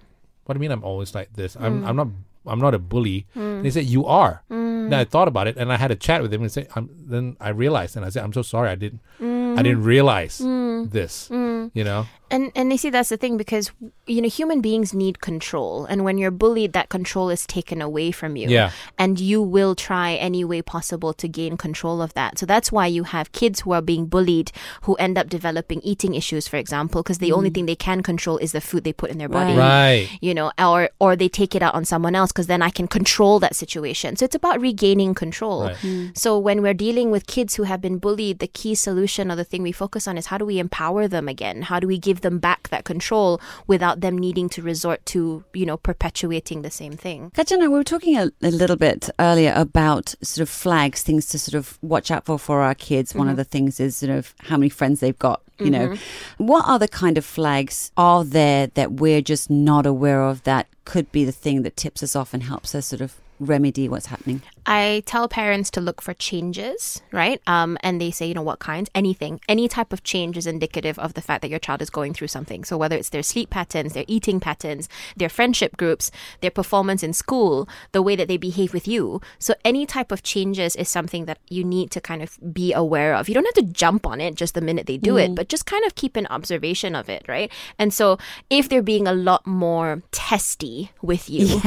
"What 0.45 0.55
do 0.55 0.59
you 0.59 0.61
mean 0.61 0.73
I'm 0.73 0.85
always 0.85 1.15
like 1.15 1.33
this? 1.35 1.57
I'm 1.57 1.81
hmm. 1.81 1.87
I'm 1.87 1.97
not 1.97 2.09
I'm 2.47 2.61
not 2.61 2.75
a 2.75 2.79
bully." 2.79 3.27
Hmm. 3.35 3.41
And 3.41 3.65
he 3.65 3.71
said, 3.71 3.85
"You 3.85 4.07
are." 4.07 4.43
Hmm. 4.49 4.91
Then 4.91 4.99
I 4.99 5.05
thought 5.05 5.29
about 5.29 5.47
it, 5.47 5.57
and 5.57 5.73
I 5.73 5.77
had 5.77 5.91
a 5.91 5.97
chat 5.97 6.23
with 6.23 6.35
him, 6.35 6.43
and 6.43 6.51
say, 6.51 6.67
I'm, 6.75 6.91
then 6.99 7.37
I 7.41 7.51
realized, 7.51 7.97
and 7.97 8.05
I 8.05 8.09
said, 8.09 8.25
"I'm 8.25 8.33
so 8.33 8.43
sorry, 8.43 8.69
I 8.69 8.75
didn't 8.75 9.01
I 9.21 9.63
didn't 9.63 9.85
realize 9.85 10.39
this." 10.39 11.31
Mm-hmm. 11.69 11.79
You 11.79 11.85
know? 11.85 12.07
And 12.31 12.51
and 12.55 12.73
you 12.73 12.79
see 12.79 12.89
that's 12.89 13.11
the 13.11 13.19
thing 13.19 13.37
because 13.37 13.71
you 14.07 14.23
know 14.23 14.29
human 14.29 14.63
beings 14.63 14.95
need 14.95 15.21
control 15.21 15.85
and 15.85 16.03
when 16.03 16.17
you're 16.17 16.31
bullied 16.31 16.73
that 16.73 16.89
control 16.89 17.29
is 17.29 17.47
taken 17.47 17.83
away 17.83 18.11
from 18.11 18.37
you. 18.37 18.49
Yeah. 18.49 18.71
And 18.99 19.21
you 19.21 19.43
will 19.43 19.75
try 19.75 20.15
any 20.15 20.43
way 20.43 20.63
possible 20.63 21.13
to 21.13 21.29
gain 21.29 21.59
control 21.59 22.01
of 22.01 22.15
that. 22.15 22.39
So 22.39 22.47
that's 22.47 22.73
why 22.73 22.87
you 22.87 23.05
have 23.05 23.33
kids 23.33 23.61
who 23.61 23.73
are 23.73 23.83
being 23.83 24.07
bullied 24.07 24.51
who 24.83 24.95
end 24.95 25.19
up 25.19 25.29
developing 25.29 25.83
eating 25.83 26.15
issues 26.15 26.49
for 26.49 26.57
example 26.57 27.03
because 27.03 27.19
the 27.19 27.33
only 27.33 27.51
mm. 27.51 27.55
thing 27.55 27.67
they 27.67 27.77
can 27.77 28.03
control 28.03 28.39
is 28.39 28.53
the 28.53 28.63
food 28.63 28.85
they 28.85 28.95
put 28.95 29.11
in 29.11 29.19
their 29.19 29.29
body. 29.29 29.55
Right. 29.55 30.09
You 30.23 30.33
know, 30.33 30.53
or 30.59 30.89
or 31.01 31.17
they 31.17 31.29
take 31.29 31.55
it 31.55 31.63
out 31.63 31.75
on 31.75 31.85
someone 31.85 32.15
else 32.15 32.33
because 32.33 32.47
then 32.47 32.63
I 32.63 32.71
can 32.71 32.89
control 32.89 33.41
that 33.41 33.55
situation. 33.55 34.17
So 34.17 34.25
it's 34.25 34.35
about 34.35 34.59
regaining 34.59 35.13
control. 35.13 35.65
Right. 35.65 35.77
Hmm. 35.77 36.07
So 36.15 36.39
when 36.39 36.63
we're 36.63 36.81
dealing 36.87 37.11
with 37.11 37.27
kids 37.27 37.57
who 37.57 37.65
have 37.65 37.83
been 37.83 37.99
bullied, 37.99 38.39
the 38.39 38.49
key 38.49 38.75
solution 38.75 39.31
or 39.31 39.37
the 39.37 39.45
thing 39.45 39.63
we 39.63 39.73
focus 39.73 40.09
on 40.09 40.17
is 40.17 40.27
how 40.27 40.39
do 40.39 40.47
we 40.47 40.59
empower 40.59 41.09
them 41.09 41.29
again? 41.29 41.52
How 41.61 41.79
do 41.79 41.87
we 41.87 41.99
give 41.99 42.23
them 42.23 42.39
back 42.39 42.69
that 42.71 42.85
control 42.85 43.41
without 43.67 44.01
them 44.01 44.17
needing 44.17 44.49
to 44.51 44.63
resort 44.63 45.05
to, 45.07 45.45
you 45.53 45.67
know, 45.67 45.77
perpetuating 45.77 46.63
the 46.63 46.71
same 46.71 46.93
thing? 46.93 47.31
Katyana, 47.35 47.63
we 47.63 47.69
were 47.69 47.85
talking 47.85 48.17
a, 48.17 48.31
a 48.43 48.51
little 48.51 48.77
bit 48.77 49.11
earlier 49.21 49.53
about 49.55 50.15
sort 50.23 50.43
of 50.43 50.49
flags, 50.49 51.03
things 51.03 51.27
to 51.27 51.39
sort 51.39 51.55
of 51.55 51.79
watch 51.83 52.11
out 52.11 52.25
for 52.25 52.39
for 52.39 52.63
our 52.63 52.75
kids. 52.75 53.15
One 53.15 53.29
of 53.29 53.33
mm-hmm. 53.33 53.39
the 53.39 53.45
things 53.45 53.81
is 53.81 53.99
sort 53.99 54.11
of 54.11 54.35
how 54.39 54.57
many 54.57 54.71
friends 54.71 55.01
they've 55.01 55.19
got. 55.19 55.43
You 55.59 55.71
know, 55.71 55.89
mm-hmm. 55.91 56.45
what 56.45 56.65
other 56.67 56.89
kind 56.89 57.17
of 57.17 57.25
flags 57.25 57.93
are 57.97 58.25
there 58.25 58.67
that 58.69 58.95
we're 58.95 59.23
just 59.23 59.49
not 59.49 59.87
aware 59.87 60.25
of 60.25 60.43
that 60.43 60.67
could 60.85 61.13
be 61.13 61.25
the 61.25 61.31
thing 61.31 61.63
that 61.63 61.77
tips 61.77 62.03
us 62.03 62.17
off 62.17 62.35
and 62.35 62.43
helps 62.43 62.75
us 62.75 62.87
sort 62.87 63.01
of 63.01 63.15
remedy 63.39 63.89
what's 63.89 64.07
happening? 64.07 64.43
I 64.67 65.03
tell 65.07 65.29
parents 65.29 65.71
to 65.73 65.81
look 65.81 66.01
for 66.01 66.15
changes, 66.15 67.03
right? 67.11 67.41
Um, 67.47 67.77
and 67.83 68.01
they 68.01 68.11
say, 68.11 68.27
you 68.27 68.35
know, 68.35 68.43
what 68.43 68.61
kinds? 68.61 68.91
Anything. 68.95 69.41
Any 69.49 69.69
type 69.69 69.93
of 69.93 70.05
change 70.05 70.37
is 70.37 70.47
indicative 70.47 70.99
of 70.99 71.15
the 71.15 71.21
fact 71.21 71.43
that 71.43 71.51
your 71.51 71.59
child 71.59 71.83
is 71.83 71.91
going 71.91 72.15
through 72.15 72.29
something. 72.29 72.65
So 72.65 72.77
whether 72.77 72.97
it's 72.97 73.09
their 73.09 73.23
sleep 73.23 73.51
patterns, 73.51 73.93
their 73.93 74.05
eating 74.07 74.41
patterns, 74.41 74.89
their 75.17 75.29
friendship 75.29 75.77
groups, 75.77 76.11
their 76.41 76.51
performance 76.51 77.03
in 77.03 77.13
school, 77.13 77.69
the 77.93 78.03
way 78.03 78.15
that 78.17 78.29
they 78.29 78.37
behave 78.37 78.73
with 78.73 78.87
you. 78.87 79.21
So 79.39 79.55
any 79.65 79.85
type 79.85 80.13
of 80.13 80.23
changes 80.23 80.77
is 80.77 80.89
something 80.89 81.25
that 81.25 81.39
you 81.49 81.65
need 81.65 81.91
to 81.93 82.01
kind 82.01 82.23
of 82.23 82.39
be 82.53 82.73
aware 82.73 83.15
of. 83.15 83.29
You 83.29 83.35
don't 83.35 83.45
have 83.45 83.67
to 83.67 83.73
jump 83.73 84.07
on 84.07 84.21
it 84.21 84.37
just 84.37 84.55
the 84.55 84.61
minute 84.61 84.87
they 84.87 84.97
do 84.97 85.17
it, 85.17 85.35
but 85.35 85.49
just 85.49 85.67
kind 85.67 85.85
of 85.85 85.95
keep 85.95 86.17
an 86.17 86.27
observation 86.29 86.95
of 86.95 87.09
it, 87.09 87.25
right? 87.27 87.51
And 87.79 87.93
so 87.93 88.19
if 88.49 88.69
they're 88.69 88.83
being 88.83 89.09
a 89.09 89.13
lot 89.13 89.47
more 89.47 90.03
testy 90.13 90.91
with 91.03 91.29
you, 91.29 91.61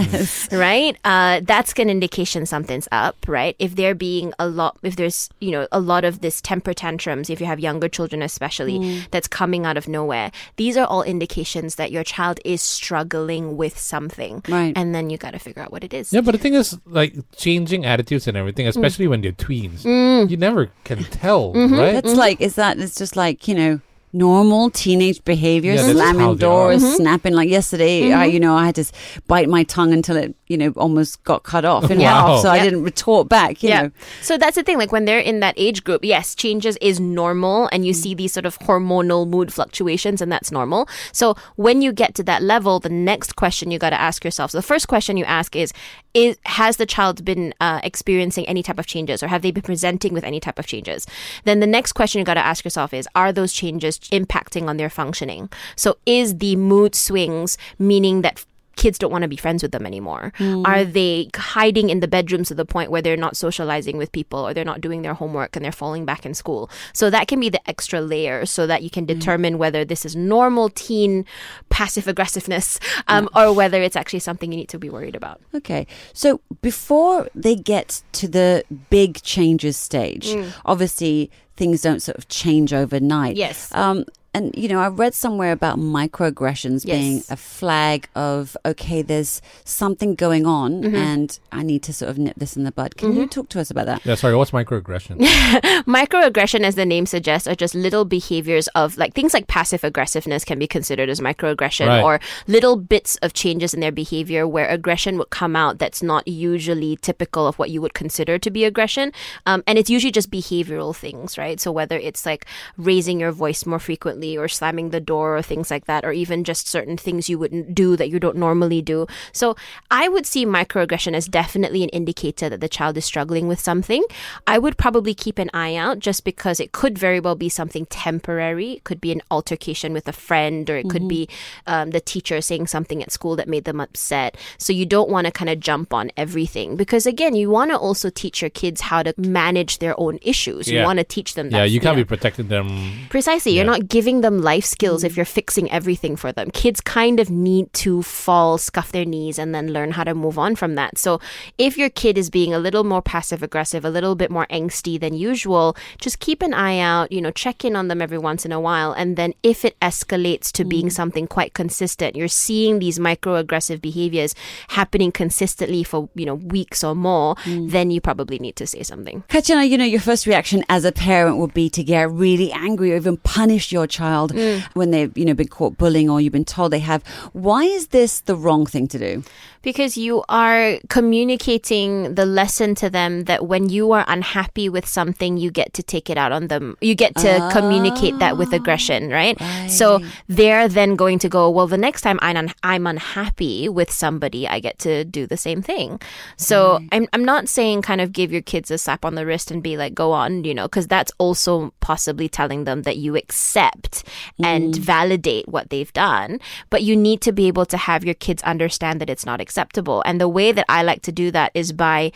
right? 0.57 0.97
Uh, 1.03 1.41
that's 1.43 1.73
an 1.73 1.89
indication 1.89 2.45
something's 2.45 2.84
signs 2.85 3.05
up, 3.05 3.15
right? 3.27 3.55
If 3.59 3.75
they're 3.75 3.95
being 3.95 4.33
a 4.39 4.47
lot, 4.47 4.77
if 4.83 4.95
there's, 4.95 5.29
you 5.39 5.51
know, 5.51 5.67
a 5.71 5.79
lot 5.79 6.03
of 6.05 6.21
this 6.21 6.41
temper 6.41 6.73
tantrums, 6.73 7.29
if 7.29 7.39
you 7.39 7.45
have 7.45 7.59
younger 7.59 7.87
children 7.89 8.21
especially, 8.21 8.79
Mm. 8.79 9.09
that's 9.11 9.27
coming 9.27 9.65
out 9.65 9.77
of 9.77 9.87
nowhere, 9.87 10.31
these 10.57 10.77
are 10.77 10.85
all 10.85 11.03
indications 11.03 11.75
that 11.75 11.91
your 11.91 12.03
child 12.03 12.39
is 12.45 12.61
struggling 12.61 13.57
with 13.57 13.77
something. 13.77 14.43
Right. 14.47 14.73
And 14.75 14.93
then 14.93 15.09
you 15.09 15.17
got 15.17 15.31
to 15.31 15.39
figure 15.39 15.61
out 15.61 15.71
what 15.71 15.83
it 15.83 15.93
is. 15.93 16.11
Yeah, 16.13 16.21
but 16.21 16.31
the 16.31 16.37
thing 16.37 16.53
is, 16.55 16.77
like 16.85 17.15
changing 17.35 17.85
attitudes 17.85 18.27
and 18.27 18.35
Mm. 18.35 18.39
everything, 18.41 18.67
especially 18.67 19.07
when 19.07 19.21
they're 19.21 19.31
tweens, 19.31 19.85
you 20.29 20.37
never 20.37 20.69
can 20.83 21.03
tell, 21.05 21.53
Mm-hmm. 21.53 21.73
right? 21.79 21.93
That's 21.93 22.13
like, 22.15 22.41
is 22.41 22.55
that, 22.55 22.77
it's 22.79 22.95
just 22.95 23.15
like, 23.15 23.47
you 23.47 23.55
know, 23.55 23.79
normal 24.15 24.69
teenage 24.69 25.23
behavior, 25.25 25.73
Yeah, 25.73 25.83
slamming 25.91 26.37
doors, 26.37 26.81
Mm-hmm. 26.81 26.95
snapping. 26.95 27.33
Like 27.33 27.49
yesterday, 27.49 28.11
I, 28.13 28.25
you 28.25 28.39
know, 28.39 28.55
I 28.55 28.65
had 28.65 28.75
to 28.75 28.85
bite 29.27 29.49
my 29.49 29.63
tongue 29.63 29.91
until 29.93 30.15
it, 30.15 30.33
you 30.47 30.57
know, 30.57 30.69
almost 30.77 31.21
got 31.25 31.43
cut 31.43 31.65
off 31.65 31.91
in 31.91 31.99
Wow. 31.99 32.27
half. 32.27 32.41
So 32.41 32.49
I 32.49 32.59
didn't 32.63 32.83
retort 32.83 33.27
back, 33.29 33.61
you 33.61 33.69
know. 33.71 33.91
So 34.21 34.37
that's 34.37 34.55
the 34.55 34.63
thing. 34.63 34.77
Like 34.77 34.91
when 34.91 35.05
they're 35.05 35.19
in 35.19 35.41
that 35.41 35.53
age 35.57 35.83
group, 35.83 36.03
yes, 36.05 36.33
changes 36.33 36.77
is 36.81 36.99
normal, 36.99 37.67
and 37.71 37.85
you 37.85 37.91
Mm. 37.93 37.95
see 38.03 38.13
these 38.15 38.31
sort 38.33 38.45
of 38.45 38.57
hormonal 38.59 39.27
mood 39.27 39.51
fluctuations, 39.53 40.21
and 40.21 40.31
that's 40.31 40.51
normal. 40.51 40.87
So 41.11 41.35
when 41.57 41.81
you 41.81 41.91
get 41.91 42.15
to 42.15 42.23
that 42.23 42.41
level, 42.41 42.79
the 42.79 42.89
next 42.89 43.35
question 43.35 43.69
you 43.69 43.79
got 43.79 43.89
to 43.91 43.99
ask 43.99 44.23
yourself. 44.23 44.51
So 44.51 44.57
the 44.57 44.61
first 44.73 44.87
question 44.87 45.17
you 45.17 45.25
ask 45.25 45.55
is: 45.55 45.73
Is 46.15 46.37
has 46.45 46.77
the 46.77 46.85
child 46.85 47.25
been 47.25 47.53
uh, 47.59 47.81
experiencing 47.83 48.47
any 48.47 48.63
type 48.63 48.79
of 48.79 48.87
changes, 48.87 49.21
or 49.21 49.27
have 49.27 49.41
they 49.41 49.51
been 49.51 49.61
presenting 49.61 50.13
with 50.13 50.23
any 50.23 50.39
type 50.39 50.57
of 50.57 50.65
changes? 50.65 51.05
Then 51.43 51.59
the 51.59 51.67
next 51.67 51.91
question 51.91 52.19
you 52.19 52.25
got 52.25 52.35
to 52.35 52.45
ask 52.45 52.63
yourself 52.63 52.93
is: 52.93 53.07
Are 53.13 53.33
those 53.33 53.51
changes 53.51 53.99
impacting 53.99 54.69
on 54.69 54.77
their 54.77 54.89
functioning? 54.89 55.49
So 55.75 55.97
is 56.05 56.37
the 56.37 56.55
mood 56.55 56.95
swings 56.95 57.57
meaning 57.77 58.21
that 58.21 58.45
kids 58.75 58.97
don't 58.97 59.11
want 59.11 59.21
to 59.21 59.27
be 59.27 59.35
friends 59.37 59.63
with 59.63 59.71
them 59.71 59.85
anymore? 59.85 60.33
Are 60.65 60.83
they 60.83 61.29
hiding 61.35 61.89
in 61.89 61.99
the 61.99 62.07
bedrooms 62.07 62.49
to 62.49 62.55
the 62.55 62.65
point 62.65 62.91
where 62.91 63.01
they're 63.01 63.17
not 63.17 63.37
socializing 63.37 63.97
with 63.97 64.11
people 64.11 64.39
or 64.39 64.53
they're 64.53 64.65
not 64.65 64.81
doing 64.81 65.01
their 65.01 65.13
homework 65.13 65.55
and 65.55 65.63
they're 65.63 65.71
falling 65.71 66.05
back 66.05 66.25
in 66.25 66.33
school? 66.33 66.69
So 66.93 67.09
that 67.09 67.27
can 67.27 67.39
be 67.39 67.49
the 67.49 67.67
extra 67.69 68.01
layer 68.01 68.45
so 68.45 68.67
that 68.67 68.83
you 68.83 68.89
can 68.89 69.05
determine 69.05 69.57
whether 69.57 69.85
this 69.85 70.05
is 70.05 70.15
normal 70.15 70.69
teen 70.69 71.25
passive 71.69 72.07
aggressiveness 72.07 72.79
um, 73.07 73.29
or 73.35 73.53
whether 73.53 73.81
it's 73.81 73.95
actually 73.95 74.19
something 74.19 74.51
you 74.51 74.57
need 74.57 74.69
to 74.69 74.79
be 74.79 74.89
worried 74.89 75.15
about. 75.15 75.41
Okay. 75.53 75.87
So 76.13 76.41
before 76.61 77.27
they 77.33 77.55
get 77.55 78.01
to 78.13 78.27
the 78.27 78.63
big 78.89 79.21
changes 79.21 79.77
stage, 79.77 80.25
Mm. 80.35 80.51
obviously 80.65 81.29
things 81.55 81.81
don't 81.81 82.01
sort 82.01 82.17
of 82.17 82.27
change 82.27 82.73
overnight. 82.73 83.35
Yes. 83.37 83.73
Um, 83.73 84.05
and 84.35 84.53
you 84.55 84.67
know, 84.69 84.79
I 84.79 84.87
read 84.89 85.13
somewhere 85.15 85.51
about 85.51 85.77
microaggressions 85.79 86.85
being 86.85 87.23
a 87.29 87.37
flag 87.37 88.07
of 88.15 88.55
okay, 88.65 89.01
there's 89.01 89.41
something 89.63 90.15
going 90.15 90.45
on, 90.45 90.83
Mm-hmm. 90.83 90.95
and 90.95 91.39
I 91.51 91.63
need 91.63 91.81
to 91.83 91.93
sort 91.93 92.09
of 92.11 92.17
nip 92.17 92.35
this 92.37 92.55
in 92.57 92.63
the 92.63 92.71
bud. 92.71 92.97
Can 92.97 93.15
you 93.15 93.25
talk 93.27 93.47
to 93.49 93.59
us 93.59 93.69
about 93.71 93.85
that? 93.87 94.05
yeah, 94.05 94.15
sorry, 94.15 94.35
what's 94.35 94.51
microaggression? 94.51 95.15
Microaggression, 95.85 96.61
as 96.63 96.75
the 96.75 96.85
name 96.85 97.05
suggests, 97.05 97.47
are 97.47 97.55
just 97.55 97.75
little 97.75 98.05
behaviors 98.05 98.67
of 98.69 98.97
like 98.97 99.13
things 99.13 99.33
like 99.33 99.47
passive 99.47 99.83
aggressiveness 99.83 100.43
can 100.43 100.59
be 100.59 100.67
considered 100.67 101.09
as 101.09 101.19
microaggression 101.19 101.87
Right. 101.87 102.03
or 102.03 102.19
little 102.47 102.75
bits 102.75 103.15
of 103.17 103.33
changes 103.33 103.73
in 103.73 103.79
their 103.79 103.91
behavior 103.91 104.47
where 104.47 104.67
aggression 104.67 105.17
would 105.17 105.29
come 105.29 105.55
out 105.55 105.77
that's 105.77 106.01
not 106.01 106.27
usually 106.27 106.97
typical 106.97 107.47
of 107.47 107.57
what 107.59 107.69
you 107.69 107.81
would 107.81 107.93
consider 107.93 108.37
to 108.39 108.49
be 108.51 108.65
aggression. 108.65 109.11
Um, 109.45 109.63
and 109.67 109.77
it's 109.77 109.89
usually 109.89 110.11
just 110.11 110.31
behavioral 110.31 110.95
things, 110.95 111.37
right? 111.37 111.59
So 111.59 111.71
whether 111.71 111.97
it's 111.97 112.25
like 112.25 112.45
raising 112.77 113.19
your 113.19 113.31
voice 113.31 113.65
more 113.65 113.79
frequently 113.79 114.24
or 114.37 114.47
slamming 114.47 114.89
the 114.89 114.99
door 114.99 115.37
or 115.37 115.41
things 115.41 115.69
like 115.69 115.85
that, 115.85 116.03
or 116.05 116.11
even 116.11 116.43
just 116.43 116.67
certain 116.67 116.97
things 116.97 117.29
you 117.29 117.37
wouldn't 117.37 117.75
do 117.75 117.95
that 117.95 118.09
you 118.09 118.19
don't 118.19 118.37
normally 118.37 118.81
do. 118.81 119.05
So 119.31 119.55
I 119.91 120.07
would 120.07 120.25
see 120.25 120.45
microaggression 120.45 121.13
as 121.13 121.27
definitely 121.27 121.83
an 121.83 121.89
indicator 121.89 122.49
that 122.49 122.61
the 122.61 122.69
child 122.69 122.97
is 122.97 123.05
struggling 123.05 123.47
with 123.47 123.59
something. 123.59 124.03
I 124.47 124.57
would 124.57 124.77
probably 124.77 125.13
keep 125.13 125.37
an 125.39 125.49
eye 125.53 125.75
out 125.75 125.99
just 125.99 126.23
because 126.23 126.59
it 126.59 126.71
could 126.71 126.97
very 126.97 127.19
well 127.19 127.35
be 127.35 127.49
something 127.49 127.85
temporary. 127.87 128.73
It 128.73 128.83
could 128.83 129.01
be 129.01 129.11
an 129.11 129.21
altercation 129.29 129.93
with 129.93 130.07
a 130.07 130.13
friend, 130.13 130.69
or 130.69 130.77
it 130.77 130.89
could 130.89 131.07
be 131.07 131.27
um, 131.67 131.91
the 131.91 132.01
teacher 132.01 132.41
saying 132.41 132.67
something 132.67 133.01
at 133.03 133.11
school 133.11 133.35
that 133.35 133.47
made 133.47 133.65
them 133.65 133.79
upset. 133.79 134.37
So 134.57 134.73
you 134.73 134.85
don't 134.85 135.09
want 135.09 135.25
to 135.25 135.31
kind 135.31 135.49
of 135.49 135.59
jump 135.59 135.93
on 135.93 136.11
everything 136.17 136.75
because, 136.75 137.05
again, 137.05 137.35
you 137.35 137.49
want 137.49 137.71
to 137.71 137.77
also 137.77 138.09
teach 138.09 138.41
your 138.41 138.49
kids 138.49 138.81
how 138.81 139.03
to 139.03 139.13
manage 139.17 139.79
their 139.79 139.99
own 139.99 140.19
issues. 140.21 140.67
You 140.67 140.83
want 140.83 140.99
to 140.99 141.03
teach 141.03 141.33
them 141.35 141.49
that. 141.49 141.57
yeah, 141.57 141.63
you 141.63 141.79
can't 141.79 141.97
know, 141.97 142.03
be 142.03 142.07
protecting 142.07 142.47
them. 142.47 142.67
Precisely. 143.09 143.53
You're 143.55 143.65
not 143.65 143.87
giving 143.87 144.14
them 144.21 144.41
life 144.41 144.65
skills 144.65 145.03
if 145.03 145.13
mm. 145.13 145.17
you're 145.17 145.25
fixing 145.25 145.69
everything 145.71 146.15
for 146.15 146.31
them. 146.31 146.51
Kids 146.51 146.81
kind 146.81 147.19
of 147.19 147.29
need 147.29 147.71
to 147.73 148.01
fall, 148.03 148.57
scuff 148.57 148.91
their 148.91 149.05
knees, 149.05 149.39
and 149.39 149.53
then 149.53 149.73
learn 149.73 149.91
how 149.91 150.03
to 150.03 150.13
move 150.13 150.37
on 150.37 150.55
from 150.55 150.75
that. 150.75 150.97
So 150.97 151.19
if 151.57 151.77
your 151.77 151.89
kid 151.89 152.17
is 152.17 152.29
being 152.29 152.53
a 152.53 152.59
little 152.59 152.83
more 152.83 153.01
passive 153.01 153.43
aggressive, 153.43 153.85
a 153.85 153.89
little 153.89 154.15
bit 154.15 154.31
more 154.31 154.47
angsty 154.47 154.99
than 154.99 155.13
usual, 155.13 155.75
just 155.99 156.19
keep 156.19 156.41
an 156.41 156.53
eye 156.53 156.79
out, 156.79 157.11
you 157.11 157.21
know, 157.21 157.31
check 157.31 157.65
in 157.65 157.75
on 157.75 157.87
them 157.87 158.01
every 158.01 158.17
once 158.17 158.45
in 158.45 158.51
a 158.51 158.59
while. 158.59 158.93
And 158.93 159.17
then 159.17 159.33
if 159.43 159.65
it 159.65 159.79
escalates 159.79 160.51
to 160.53 160.65
being 160.65 160.87
mm. 160.87 160.91
something 160.91 161.27
quite 161.27 161.53
consistent, 161.53 162.15
you're 162.15 162.27
seeing 162.27 162.79
these 162.79 162.99
microaggressive 162.99 163.81
behaviors 163.81 164.35
happening 164.69 165.11
consistently 165.11 165.83
for, 165.83 166.09
you 166.15 166.25
know, 166.25 166.35
weeks 166.35 166.83
or 166.83 166.95
more, 166.95 167.35
mm. 167.35 167.69
then 167.69 167.91
you 167.91 168.01
probably 168.01 168.39
need 168.39 168.55
to 168.55 168.67
say 168.67 168.83
something. 168.83 169.23
Katyana, 169.29 169.67
you 169.69 169.77
know, 169.77 169.85
your 169.85 169.99
first 169.99 170.25
reaction 170.25 170.63
as 170.69 170.85
a 170.85 170.91
parent 170.91 171.37
would 171.37 171.53
be 171.53 171.69
to 171.69 171.83
get 171.83 172.09
really 172.09 172.51
angry 172.51 172.93
or 172.93 172.95
even 172.95 173.17
punish 173.17 173.71
your 173.71 173.87
child 173.87 174.04
Mm. 174.31 174.63
when 174.73 174.91
they've, 174.91 175.15
you 175.17 175.25
know, 175.25 175.33
been 175.33 175.47
caught 175.47 175.77
bullying 175.77 176.09
or 176.09 176.21
you've 176.21 176.33
been 176.33 176.45
told 176.45 176.71
they 176.71 176.79
have. 176.79 177.03
Why 177.33 177.63
is 177.63 177.87
this 177.87 178.21
the 178.21 178.35
wrong 178.35 178.65
thing 178.65 178.87
to 178.89 178.99
do? 178.99 179.23
Because 179.61 179.97
you 179.97 180.23
are 180.29 180.77
communicating 180.89 182.13
the 182.13 182.25
lesson 182.25 182.75
to 182.75 182.89
them 182.89 183.23
that 183.23 183.47
when 183.47 183.69
you 183.69 183.91
are 183.93 184.05
unhappy 184.07 184.69
with 184.69 184.85
something, 184.87 185.37
you 185.37 185.49
get 185.49 185.73
to 185.73 185.81
take 185.83 186.09
it 186.09 186.17
out 186.17 186.31
on 186.31 186.47
them. 186.47 186.77
You 186.81 186.93
get 186.93 187.15
to 187.15 187.49
communicate 187.51 188.19
that 188.19 188.37
with 188.37 188.53
aggression, 188.53 189.09
right? 189.09 189.35
So 189.69 190.01
they're 190.27 190.67
then 190.67 190.95
going 190.95 191.17
to 191.19 191.29
go, 191.29 191.49
well, 191.49 191.65
the 191.65 191.77
next 191.77 192.01
time 192.01 192.19
I'm, 192.21 192.37
un- 192.37 192.53
I'm 192.61 192.85
unhappy 192.85 193.67
with 193.67 193.89
somebody, 193.91 194.47
I 194.47 194.59
get 194.59 194.77
to 194.79 195.03
do 195.03 195.25
the 195.25 195.37
same 195.37 195.63
thing. 195.63 195.99
So 196.37 196.79
I'm, 196.91 197.07
I'm 197.13 197.25
not 197.25 197.49
saying 197.49 197.81
kind 197.81 198.01
of 198.01 198.11
give 198.11 198.31
your 198.31 198.41
kids 198.43 198.69
a 198.69 198.77
slap 198.77 199.03
on 199.03 199.15
the 199.15 199.25
wrist 199.25 199.49
and 199.49 199.63
be 199.63 199.77
like, 199.77 199.95
go 199.95 200.11
on, 200.11 200.43
you 200.43 200.53
know, 200.53 200.67
because 200.67 200.87
that's 200.87 201.11
also 201.17 201.73
possibly 201.79 202.29
telling 202.29 202.65
them 202.65 202.83
that 202.83 202.97
you 202.97 203.15
accept 203.15 203.94
and 204.43 204.73
mm. 204.73 204.77
validate 204.77 205.47
what 205.47 205.69
they've 205.69 205.93
done. 205.93 206.39
But 206.69 206.83
you 206.83 206.95
need 206.95 207.21
to 207.21 207.31
be 207.31 207.47
able 207.47 207.65
to 207.67 207.77
have 207.77 208.03
your 208.03 208.15
kids 208.15 208.43
understand 208.43 209.01
that 209.01 209.09
it's 209.09 209.25
not 209.25 209.41
acceptable. 209.41 210.01
And 210.05 210.19
the 210.19 210.29
way 210.29 210.51
that 210.51 210.65
I 210.69 210.83
like 210.83 211.01
to 211.03 211.11
do 211.11 211.31
that 211.31 211.51
is 211.53 211.71
by 211.71 212.11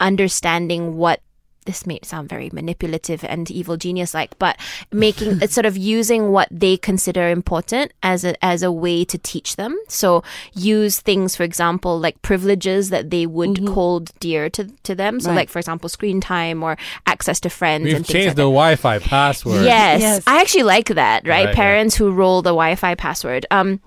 understanding 0.00 0.96
what 0.96 1.20
this 1.66 1.86
may 1.86 1.98
sound 2.02 2.28
very 2.28 2.48
manipulative 2.52 3.22
and 3.24 3.50
evil 3.50 3.76
genius 3.76 4.14
like, 4.14 4.38
but 4.38 4.56
making 4.92 5.38
it's 5.42 5.54
sort 5.54 5.66
of 5.66 5.76
using 5.76 6.30
what 6.32 6.48
they 6.50 6.76
consider 6.76 7.28
important 7.28 7.92
as 8.02 8.24
a 8.24 8.32
as 8.44 8.62
a 8.62 8.72
way 8.72 9.04
to 9.04 9.18
teach 9.18 9.56
them. 9.56 9.76
So 9.88 10.22
use 10.54 11.00
things, 11.00 11.36
for 11.36 11.42
example, 11.42 11.98
like 11.98 12.20
privileges 12.22 12.90
that 12.90 13.10
they 13.10 13.26
would 13.26 13.58
hold 13.68 14.10
dear 14.20 14.48
to 14.50 14.64
to 14.84 14.94
them. 14.94 15.20
So 15.20 15.30
Right. 15.30 15.36
like 15.36 15.50
for 15.50 15.58
example, 15.58 15.88
screen 15.88 16.20
time 16.20 16.62
or 16.62 16.76
access 17.06 17.40
to 17.40 17.50
friends 17.50 17.84
We've 17.84 17.96
and 17.96 18.06
things 18.06 18.12
changed 18.14 18.28
like 18.28 18.36
the 18.36 18.42
that. 18.42 18.56
Wi-Fi 18.56 18.98
password. 19.00 19.64
Yes. 19.64 20.00
Yes. 20.00 20.22
I 20.26 20.40
actually 20.40 20.62
like 20.64 20.88
that, 20.88 21.26
right? 21.26 21.46
Right, 21.46 21.54
Parents 21.54 21.96
who 21.96 22.10
roll 22.12 22.42
the 22.42 22.50
Wi-Fi 22.50 22.94
password. 22.94 23.44
Um, 23.50 23.80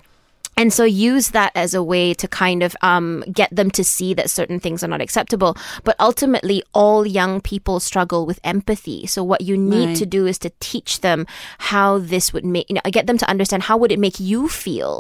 and 0.60 0.72
so 0.78 0.84
use 0.84 1.30
that 1.32 1.52
as 1.56 1.74
a 1.74 1.82
way 1.82 2.14
to 2.22 2.28
kind 2.28 2.62
of 2.68 2.76
um, 2.82 3.24
get 3.32 3.50
them 3.60 3.70
to 3.72 3.84
see 3.84 4.14
that 4.14 4.30
certain 4.30 4.60
things 4.60 4.84
are 4.84 4.88
not 4.96 5.02
acceptable. 5.02 5.56
But 5.88 5.96
ultimately, 6.00 6.62
all 6.74 7.08
young 7.08 7.40
people 7.52 7.80
struggle 7.80 8.26
with 8.30 8.40
empathy. 8.44 9.08
So 9.08 9.24
what 9.24 9.42
you 9.42 9.56
need 9.58 9.88
Right. 9.90 9.98
to 9.98 10.06
do 10.06 10.28
is 10.28 10.38
to 10.40 10.52
teach 10.60 11.00
them 11.02 11.26
how 11.72 12.00
this 12.00 12.34
would 12.34 12.44
make, 12.46 12.70
you 12.70 12.76
know, 12.76 12.82
get 12.92 13.08
them 13.08 13.18
to 13.18 13.30
understand 13.30 13.64
how 13.64 13.78
would 13.78 13.92
it 13.92 14.00
make 14.00 14.20
you 14.20 14.48
feel 14.50 14.96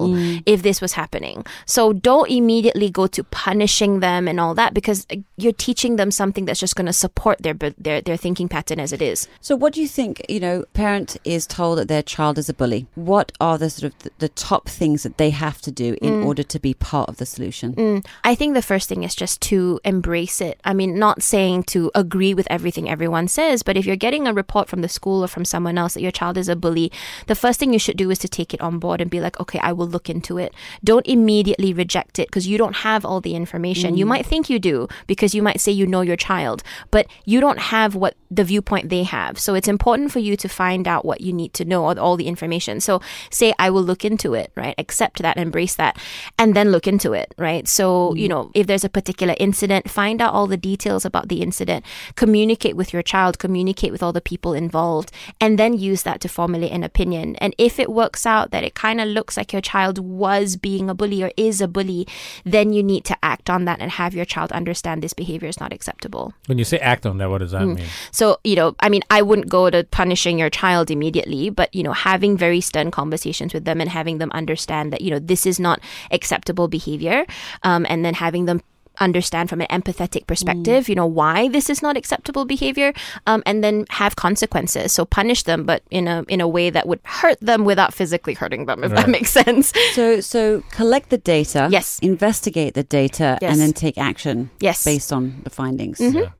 if 0.45 0.61
this 0.63 0.79
was 0.81 0.93
happening. 0.93 1.45
So 1.65 1.91
don't 1.93 2.29
immediately 2.31 2.89
go 2.89 3.07
to 3.07 3.23
punishing 3.25 3.99
them 3.99 4.27
and 4.29 4.39
all 4.39 4.53
that 4.55 4.73
because 4.73 5.05
uh, 5.11 5.17
you're 5.37 5.51
teaching 5.67 5.97
them 5.97 6.11
something 6.11 6.45
that's 6.45 6.59
just 6.59 6.75
going 6.77 6.85
to 6.87 6.93
support 6.93 7.37
their 7.43 7.55
their 7.77 8.01
their 8.01 8.17
thinking 8.17 8.47
pattern 8.47 8.79
as 8.79 8.93
it 8.93 9.01
is. 9.01 9.27
So, 9.41 9.55
what 9.55 9.73
do 9.73 9.81
you 9.81 9.87
think? 9.87 10.21
You 10.29 10.39
know, 10.39 10.65
parent 10.73 11.17
is 11.25 11.45
told 11.47 11.77
that 11.79 11.87
their 11.87 12.03
child 12.03 12.37
is 12.37 12.47
a 12.49 12.53
bully. 12.53 12.87
What 12.95 13.31
are 13.41 13.57
the 13.57 13.69
sort 13.69 13.91
of 13.91 13.99
the, 13.99 14.11
the 14.19 14.29
top 14.29 14.69
things 14.69 15.03
that 15.03 15.17
they 15.17 15.31
have 15.31 15.48
to 15.61 15.71
do 15.71 15.97
in 16.01 16.23
order 16.23 16.43
to 16.43 16.59
be 16.59 16.73
part 16.73 17.09
of 17.09 17.17
the 17.17 17.25
solution? 17.25 17.73
Mm, 17.73 18.05
I 18.23 18.35
think 18.35 18.53
the 18.53 18.61
first 18.61 18.89
thing 18.89 19.03
is 19.03 19.15
just 19.15 19.41
to 19.41 19.79
embrace 19.83 20.41
it. 20.41 20.59
I 20.63 20.73
mean, 20.73 20.99
not 20.99 21.23
saying 21.23 21.63
to 21.63 21.91
agree 21.95 22.33
with 22.33 22.47
everything 22.49 22.89
everyone 22.89 23.27
says, 23.27 23.63
but 23.63 23.77
if 23.77 23.85
you're 23.85 23.95
getting 23.95 24.27
a 24.27 24.33
report 24.33 24.69
from 24.69 24.81
the 24.81 24.89
school 24.89 25.23
or 25.23 25.27
from 25.27 25.45
someone 25.45 25.77
else 25.77 25.93
that 25.93 26.01
your 26.01 26.11
child 26.11 26.37
is 26.37 26.49
a 26.49 26.55
bully, 26.55 26.91
the 27.27 27.35
first 27.35 27.59
thing 27.59 27.73
you 27.73 27.79
should 27.79 27.97
do 27.97 28.09
is 28.09 28.19
to 28.19 28.27
take 28.27 28.53
it 28.53 28.61
on 28.61 28.79
board 28.79 29.01
and 29.01 29.11
be 29.11 29.19
like, 29.19 29.39
okay, 29.39 29.59
I 29.59 29.73
will 29.73 29.87
look 29.87 30.09
into 30.09 30.37
it. 30.37 30.53
Don't 30.83 31.07
immediately 31.07 31.73
reject 31.73 32.19
it 32.19 32.27
because 32.27 32.47
you 32.47 32.57
don't 32.57 32.77
have 32.77 33.05
all 33.05 33.21
the 33.21 33.35
information. 33.35 33.97
You 33.97 34.05
might 34.05 34.25
think 34.25 34.49
you 34.49 34.59
do 34.59 34.87
because 35.07 35.33
you 35.33 35.41
might 35.41 35.59
say 35.59 35.71
you 35.71 35.87
know 35.87 36.01
your 36.01 36.15
child, 36.15 36.63
but 36.91 37.07
you 37.25 37.39
don't 37.39 37.59
have 37.59 37.95
what 37.95 38.15
the 38.29 38.43
viewpoint 38.43 38.89
they 38.89 39.03
have. 39.03 39.39
So 39.39 39.55
it's 39.55 39.67
important 39.67 40.11
for 40.11 40.19
you 40.19 40.37
to 40.37 40.47
find 40.47 40.87
out 40.87 41.05
what 41.05 41.21
you 41.21 41.33
need 41.33 41.53
to 41.55 41.65
know 41.65 41.85
or 41.85 41.97
all 41.97 42.15
the 42.15 42.27
information. 42.27 42.79
So 42.79 43.01
say, 43.31 43.53
I 43.57 43.69
will 43.69 43.83
look 43.83 44.05
into 44.05 44.33
it, 44.33 44.51
right? 44.55 44.75
Accept 44.77 45.21
that 45.21 45.37
embrace 45.39 45.75
that, 45.75 45.97
and 46.37 46.55
then 46.55 46.71
look 46.71 46.87
into 46.87 47.13
it, 47.13 47.33
right? 47.37 47.67
So, 47.67 48.13
you 48.15 48.27
mm. 48.27 48.29
know, 48.29 48.51
if 48.53 48.67
there's 48.67 48.83
a 48.83 48.89
particular 48.89 49.35
incident, 49.39 49.89
find 49.89 50.21
out 50.21 50.33
all 50.33 50.47
the 50.47 50.57
details 50.57 51.05
about 51.05 51.29
the 51.29 51.41
incident, 51.41 51.85
communicate 52.15 52.75
with 52.75 52.93
your 52.93 53.01
child, 53.01 53.39
communicate 53.39 53.91
with 53.91 54.03
all 54.03 54.13
the 54.13 54.21
people 54.21 54.53
involved, 54.53 55.11
and 55.39 55.57
then 55.57 55.73
use 55.77 56.03
that 56.03 56.21
to 56.21 56.29
formulate 56.29 56.71
an 56.71 56.83
opinion. 56.83 57.35
And 57.37 57.55
if 57.57 57.79
it 57.79 57.91
works 57.91 58.25
out 58.25 58.51
that 58.51 58.63
it 58.63 58.75
kind 58.75 59.01
of 59.01 59.07
looks 59.07 59.37
like 59.37 59.53
your 59.53 59.61
child 59.61 59.99
was 59.99 60.55
being 60.55 60.89
a 60.89 60.93
bully 60.93 61.23
or 61.23 61.31
is 61.37 61.61
a 61.61 61.67
bully, 61.67 62.07
then 62.43 62.73
you 62.73 62.83
need 62.83 63.05
to 63.05 63.17
act 63.23 63.49
on 63.49 63.65
that 63.65 63.79
and 63.79 63.91
have 63.91 64.13
your 64.13 64.25
child 64.25 64.51
understand 64.51 65.01
this 65.01 65.13
behavior 65.13 65.47
is 65.47 65.59
not 65.59 65.73
acceptable. 65.73 66.33
When 66.47 66.57
you 66.57 66.65
say 66.65 66.77
act 66.79 67.05
on 67.05 67.17
that, 67.17 67.29
what 67.29 67.39
does 67.39 67.51
that 67.51 67.61
mm. 67.61 67.75
mean? 67.75 67.85
So, 68.11 68.39
you 68.43 68.55
know, 68.55 68.75
I 68.79 68.89
mean, 68.89 69.01
I 69.09 69.21
wouldn't 69.21 69.49
go 69.49 69.69
to 69.69 69.83
punishing 69.83 70.39
your 70.39 70.49
child 70.49 70.91
immediately, 70.91 71.49
but, 71.49 71.73
you 71.73 71.83
know, 71.83 71.93
having 71.93 72.37
very 72.37 72.61
stern 72.61 72.91
conversations 72.91 73.53
with 73.53 73.65
them 73.65 73.81
and 73.81 73.89
having 73.89 74.17
them 74.17 74.31
understand 74.31 74.91
that, 74.93 75.01
you 75.01 75.11
know, 75.11 75.19
this 75.29 75.45
is 75.45 75.59
not 75.59 75.79
acceptable 76.11 76.67
behavior, 76.67 77.25
um, 77.63 77.85
and 77.89 78.03
then 78.03 78.13
having 78.15 78.45
them 78.45 78.59
understand 79.01 79.49
from 79.49 79.61
an 79.61 79.67
empathetic 79.71 80.27
perspective, 80.27 80.89
you 80.89 80.95
know, 80.95 81.05
why 81.07 81.47
this 81.47 81.69
is 81.69 81.81
not 81.81 81.95
acceptable 81.95 82.43
behavior, 82.43 82.91
um, 83.27 83.41
and 83.45 83.63
then 83.63 83.85
have 83.89 84.17
consequences. 84.17 84.91
So 84.91 85.05
punish 85.05 85.43
them, 85.43 85.63
but 85.63 85.83
in 85.89 86.05
a 86.07 86.25
in 86.27 86.41
a 86.41 86.47
way 86.47 86.69
that 86.69 86.85
would 86.85 86.99
hurt 87.05 87.39
them 87.39 87.63
without 87.63 87.93
physically 87.93 88.33
hurting 88.33 88.65
them, 88.65 88.83
if 88.83 88.91
that 88.91 89.07
makes 89.07 89.31
sense. 89.31 89.71
So, 89.93 90.19
so 90.19 90.63
collect 90.71 91.11
the 91.11 91.17
data. 91.17 91.69
Yes. 91.71 91.99
Investigate 92.01 92.73
the 92.73 92.83
data, 92.83 93.37
Yes. 93.41 93.51
and 93.51 93.61
then 93.61 93.71
take 93.71 93.97
action. 93.97 94.49
Yes. 94.59 94.83
Based 94.83 95.13
on 95.13 95.41
the 95.45 95.49
findings. 95.49 96.01
Yeah. 96.01 96.31